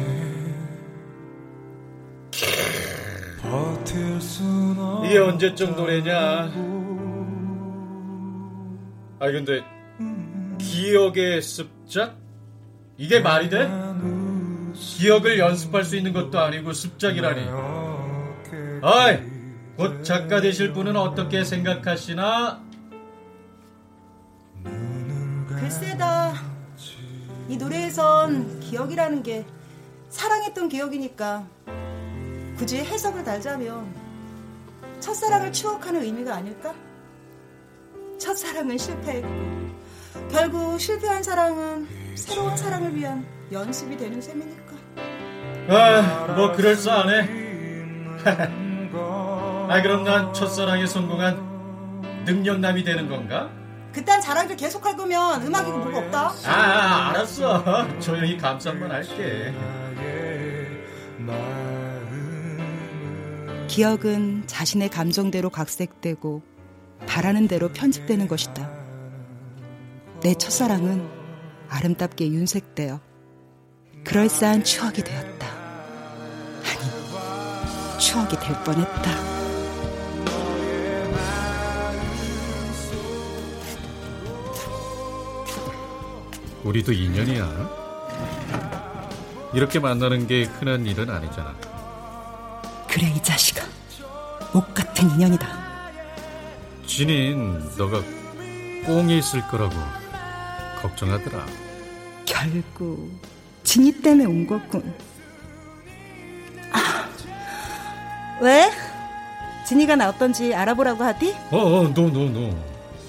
이게 5.05 5.19
언제쯤 5.19 5.75
노래냐? 5.75 6.53
아 9.19 9.33
근데 9.33 9.65
기억의 10.61 11.43
습작? 11.43 12.17
이게 12.97 13.19
말이 13.19 13.49
돼? 13.49 13.69
기억을 14.75 15.41
연습할 15.41 15.83
수 15.83 15.97
있는 15.97 16.13
것도 16.13 16.39
아니고 16.39 16.73
습작이라니. 16.73 17.84
어이, 18.85 19.19
곧 19.79 20.05
작가 20.05 20.43
되실 20.43 20.75
분은 20.75 20.95
어떻게 20.95 21.43
생각하시나? 21.43 22.61
글쎄다. 25.49 26.35
이 27.49 27.57
노래에선 27.57 28.61
기억이라는 28.61 29.23
게 29.23 29.47
사랑했던 30.11 30.69
기억이니까 30.69 31.47
굳이 32.59 32.77
해석을 32.77 33.25
달자면 33.25 33.87
첫사랑을 35.01 35.51
추억하는 35.51 36.03
의미가 36.03 36.35
아닐까? 36.35 36.75
첫사랑은 38.19 38.77
실패했고 38.77 39.29
결국 40.31 40.79
실패한 40.79 41.23
사랑은 41.23 41.89
새로운 42.17 42.55
사랑을 42.55 42.95
위한 42.95 43.27
연습이 43.51 43.97
되는 43.97 44.21
셈이니까. 44.21 44.75
아, 45.71 46.35
뭐 46.37 46.53
그럴싸하네. 46.53 47.45
아, 49.69 49.83
그럼 49.83 50.05
난 50.05 50.33
첫사랑에 50.33 50.87
성공한 50.87 51.55
능력남이 52.25 52.85
되는 52.85 53.09
건가? 53.09 53.51
그딴 53.93 54.21
자랑들 54.21 54.57
계속 54.57 54.85
할 54.85 54.97
거면 54.97 55.47
음악이고 55.47 55.79
뭐가 55.79 55.99
없다. 55.99 56.33
아, 56.47 57.11
알았어. 57.11 57.99
조용히 58.01 58.37
감상만 58.37 58.91
할게. 58.91 59.55
기억은 63.69 64.45
자신의 64.47 64.89
감정대로 64.89 65.51
각색되고 65.51 66.43
바라는 67.07 67.49
대로 67.49 67.69
편집되는 67.73 68.29
것이다. 68.29 68.71
내 70.23 70.35
첫사랑은 70.35 71.09
아름답게 71.69 72.29
윤색되어 72.29 73.01
그럴싸한 74.05 74.65
추억이 74.65 75.03
되었다. 75.03 75.47
아니, 76.63 77.99
추억이 77.99 78.37
될 78.39 78.63
뻔했다. 78.65 79.34
우리도 86.65 86.93
인연이야. 86.93 87.71
이렇게 89.53 89.79
만나는 89.79 90.27
게 90.27 90.45
흔한 90.45 90.85
일은 90.87 91.09
아니잖아. 91.11 91.55
그래 92.89 93.13
이 93.15 93.23
자식아 93.23 93.63
목 94.53 94.73
같은 94.73 95.11
인연이다 95.11 95.49
진인 96.87 97.59
너가 97.77 98.01
꽁해 98.87 99.19
있을 99.19 99.47
거라고 99.49 99.75
걱정하더라. 100.81 101.45
결국 102.25 103.11
진이 103.63 104.01
때문에 104.01 104.25
온 104.27 104.47
거군 104.47 104.95
아, 106.73 107.09
왜? 108.41 108.71
진이가 109.67 109.97
나 109.97 110.09
어떤지 110.09 110.55
알아보라고 110.55 111.03
하디? 111.05 111.35
어, 111.51 111.57
어, 111.59 111.95
no, 111.95 112.11
no, 112.11 112.29
no. 112.29 112.55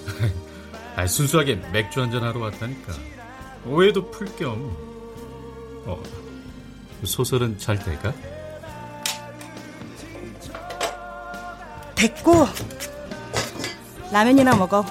아, 0.95 1.05
순수하게 1.05 1.55
맥주 1.73 2.01
한잔 2.01 2.23
하러 2.23 2.39
왔다니까. 2.39 2.93
오해도 3.65 4.09
풀 4.11 4.27
겸. 4.35 4.75
어, 5.85 6.01
소설은 7.03 7.57
잘 7.57 7.77
돼가? 7.79 8.13
됐고 11.95 12.45
라면이나 14.11 14.55
먹어 14.55 14.85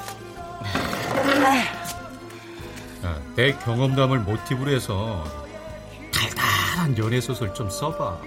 아, 3.02 3.18
내 3.36 3.52
경험담을 3.52 4.20
모티브로 4.20 4.70
해서 4.70 5.24
달달한 6.12 6.96
연애 6.96 7.20
소설 7.20 7.52
좀 7.54 7.68
써봐. 7.68 8.18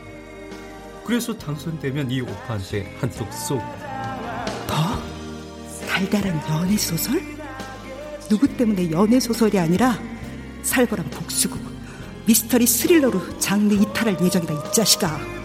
그래서 1.05 1.35
당선되면 1.37 2.11
이 2.11 2.21
오빠한테 2.21 2.95
한턱 2.99 3.31
쏘고. 3.33 3.63
더? 4.67 5.87
달달한 5.87 6.39
연애 6.49 6.77
소설? 6.77 7.21
누구 8.29 8.47
때문에 8.47 8.91
연애 8.91 9.19
소설이 9.19 9.57
아니라 9.57 9.97
살벌한 10.67 11.09
복수극 11.09 11.59
미스터리 12.25 12.67
스릴러로 12.67 13.39
장르 13.39 13.73
이탈할 13.73 14.17
예정이다 14.21 14.53
이 14.53 14.71
자식아. 14.73 15.36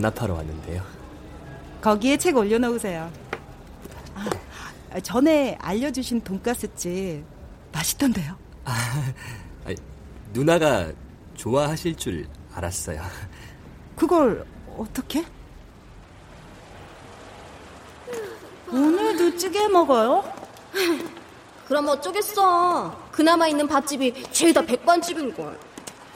반납하러 0.00 0.34
왔는데요. 0.34 0.82
거기에 1.82 2.16
책 2.16 2.36
올려놓으세요. 2.36 3.10
아, 4.92 5.00
전에 5.00 5.56
알려주신 5.60 6.22
돈가스집 6.22 7.22
맛있던데요. 7.72 8.36
아, 8.64 9.12
누나가 10.32 10.90
좋아하실 11.34 11.96
줄 11.96 12.26
알았어요. 12.54 13.02
그걸 13.96 14.44
어떻게? 14.76 15.24
오늘도 18.72 19.36
찌개 19.36 19.68
먹어요? 19.68 20.24
그럼 21.68 21.88
어쩌겠어. 21.88 23.08
그나마 23.12 23.46
있는 23.46 23.68
밥집이 23.68 24.32
죄다 24.32 24.62
백반집인걸. 24.62 25.58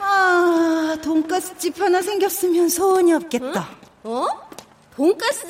아, 0.05 0.95
돈가스집 1.03 1.79
하나 1.81 2.01
생겼으면 2.01 2.69
소원이 2.69 3.11
없겠다. 3.13 3.67
응? 4.05 4.11
어? 4.11 4.27
돈가스? 4.95 5.47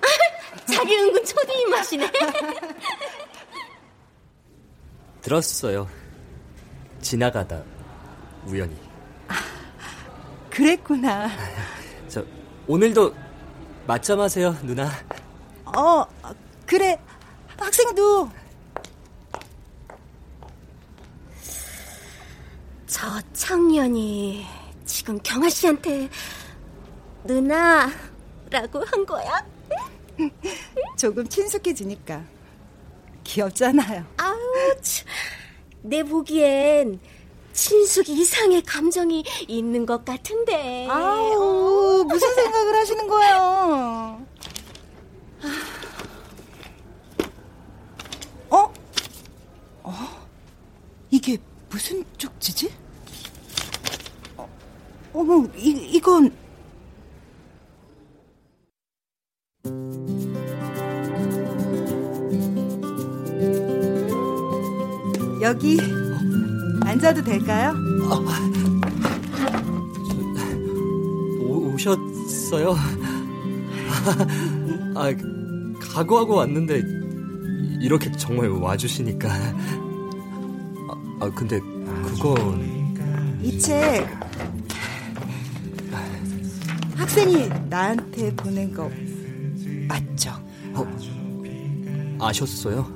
자기 0.72 0.96
은근 0.96 1.22
초딩 1.24 1.60
입맛이네. 1.60 2.10
들었어요. 5.20 5.86
지나가다 7.02 7.62
우연히. 8.46 8.74
아, 9.28 9.34
그랬구나. 10.48 11.28
저 12.08 12.24
오늘도 12.66 13.14
맞점 13.86 14.20
하세요, 14.20 14.56
누나. 14.62 14.90
어, 15.66 16.06
그래. 16.64 16.98
학생도 17.58 18.30
저 22.90 23.06
청년이 23.32 24.44
지금 24.84 25.16
경아 25.22 25.48
씨한테 25.48 26.10
누나라고 27.22 28.84
한 28.84 29.06
거야? 29.06 29.46
조금 30.98 31.26
친숙해지니까 31.28 32.24
귀엽잖아요. 33.22 34.04
아우, 34.16 34.36
참. 34.82 35.06
내 35.82 36.02
보기엔 36.02 36.98
친숙 37.52 38.08
이상의 38.08 38.62
감정이 38.62 39.24
있는 39.46 39.86
것 39.86 40.04
같은데. 40.04 40.88
아우, 40.90 42.04
무슨 42.08 42.34
생각을 42.34 42.74
하시는 42.74 43.06
거예요? 43.06 44.26
어? 48.50 48.74
어? 49.84 49.94
이게 51.12 51.38
무슨 51.68 52.04
쪽지지? 52.18 52.79
어, 55.12 55.20
어머, 55.20 55.46
이, 55.56 55.70
이건 55.94 56.32
여기 65.40 65.78
앉아도 66.84 67.22
될까요? 67.22 67.74
오, 71.40 71.72
오셨어요? 71.74 72.74
아, 74.94 75.12
각오하고 75.80 76.34
왔는데 76.36 76.82
이렇게 77.80 78.10
정말 78.12 78.48
와주시니까. 78.50 79.28
아, 79.30 80.94
아 81.20 81.30
근데 81.34 81.58
그건 81.60 82.70
이 83.42 83.58
책 83.58 84.06
학생이 87.10 87.48
나한테 87.68 88.32
보낸 88.36 88.72
거 88.72 88.88
맞죠? 89.88 90.30
어, 90.74 90.86
아셨어요? 92.20 92.86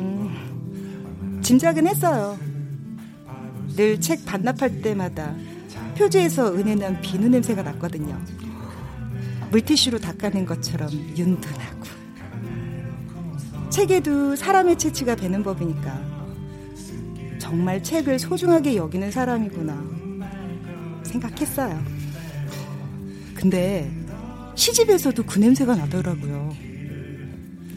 음, 0.00 1.40
짐작은 1.40 1.86
했어요. 1.86 2.36
늘 3.76 4.00
책 4.00 4.26
반납할 4.26 4.82
때마다 4.82 5.36
표지에서 5.96 6.52
은은한 6.52 7.00
비누 7.00 7.28
냄새가 7.28 7.62
났거든요. 7.62 8.20
물티슈로 9.52 10.00
닦아낸 10.00 10.44
것처럼 10.44 10.90
윤둔하고. 11.16 11.82
책에도 13.70 14.34
사람의 14.34 14.76
채취가 14.78 15.14
배는 15.14 15.44
법이니까 15.44 16.02
정말 17.38 17.80
책을 17.84 18.18
소중하게 18.18 18.74
여기는 18.74 19.12
사람이구나 19.12 19.80
생각했어요. 21.04 22.01
근데 23.42 23.90
시집에서도 24.54 25.24
그 25.24 25.40
냄새가 25.40 25.74
나더라고요. 25.74 26.54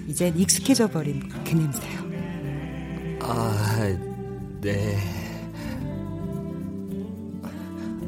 이젠 0.08 0.38
익숙해져 0.38 0.88
버린 0.88 1.28
그 1.44 1.54
냄새요. 1.56 2.06
아, 3.22 3.98
네. 4.62 4.96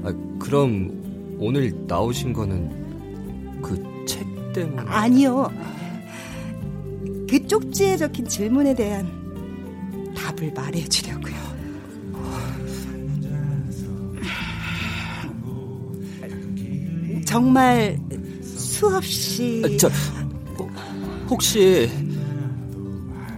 아, 0.04 0.14
그럼 0.38 1.36
오늘 1.40 1.74
나오신 1.88 2.32
거는 2.34 3.62
그 3.62 3.98
책 4.08 4.26
때문에? 4.54 4.84
아니요. 4.88 5.52
그 7.30 7.46
쪽지에 7.46 7.98
적힌 7.98 8.26
질문에 8.28 8.74
대한 8.74 9.06
답을 10.16 10.54
말해주려고 10.54 11.27
정말 17.38 18.00
수없이 18.42 19.62
아, 19.64 19.68
저 19.78 19.92
혹시 21.30 21.88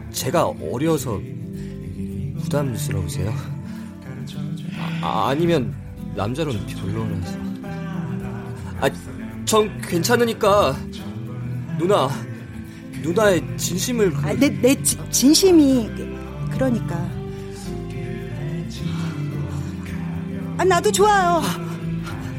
제가 0.10 0.46
어려서 0.72 1.20
부담스러우세요? 2.42 3.34
아, 5.02 5.28
아니면 5.28 5.76
남자로는 6.16 6.66
별로라서. 6.68 7.38
아, 8.80 8.90
전 9.44 9.82
괜찮으니까 9.82 10.78
누나 11.78 12.10
누나의 13.02 13.44
진심을 13.58 14.14
아, 14.24 14.32
내, 14.32 14.48
내 14.48 14.82
지, 14.82 14.98
진심이 15.10 15.90
그러니까. 16.52 16.96
아, 20.58 20.64
나도 20.64 20.90
좋아요. 20.90 21.42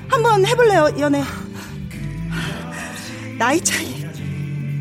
한번 0.08 0.44
해볼래요 0.46 0.88
연애 0.98 1.22
나이 3.40 3.58
차이 3.64 4.04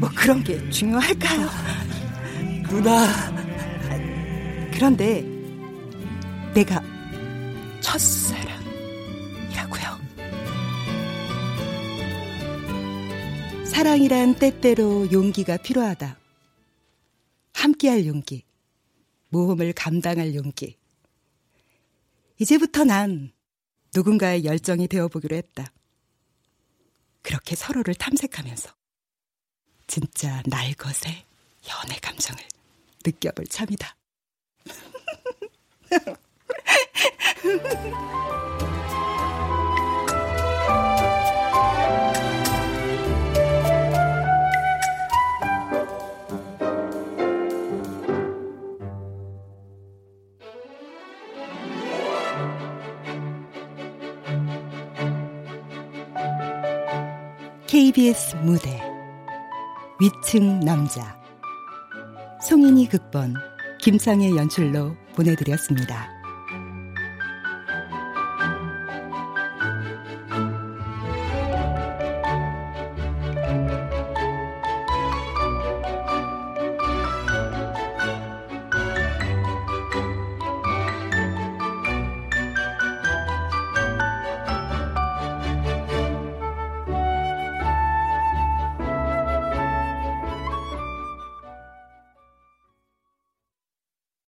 뭐 0.01 0.09
그런 0.13 0.43
게 0.43 0.69
중요할까요 0.69 1.47
누나 2.63 3.07
그런데 4.73 5.21
내가 6.53 6.83
첫사랑이라고요 7.79 8.59
사랑이란 13.63 14.35
때때로 14.35 15.09
용기가 15.09 15.55
필요하다. 15.55 16.19
함께할 17.53 18.05
용기, 18.07 18.43
모험을 19.29 19.71
감당할 19.71 20.35
용기. 20.35 20.75
이제부터 22.39 22.83
난 22.83 23.31
누군가의 23.95 24.43
열정이 24.43 24.89
되어보기로 24.89 25.37
했다. 25.37 25.71
그렇게 27.21 27.55
서로를 27.55 27.95
탐색하면서 27.95 28.73
진짜 29.87 30.43
날것의 30.45 31.25
연애 31.69 31.99
감정을 31.99 32.41
느껴볼 33.05 33.47
참이다. 33.47 33.95
KBS 57.79 58.35
무대 58.43 58.77
위층 60.01 60.59
남자 60.59 61.17
송인이 62.45 62.89
극본 62.89 63.35
김창의 63.79 64.35
연출로 64.35 64.97
보내드렸습니다. 65.15 66.18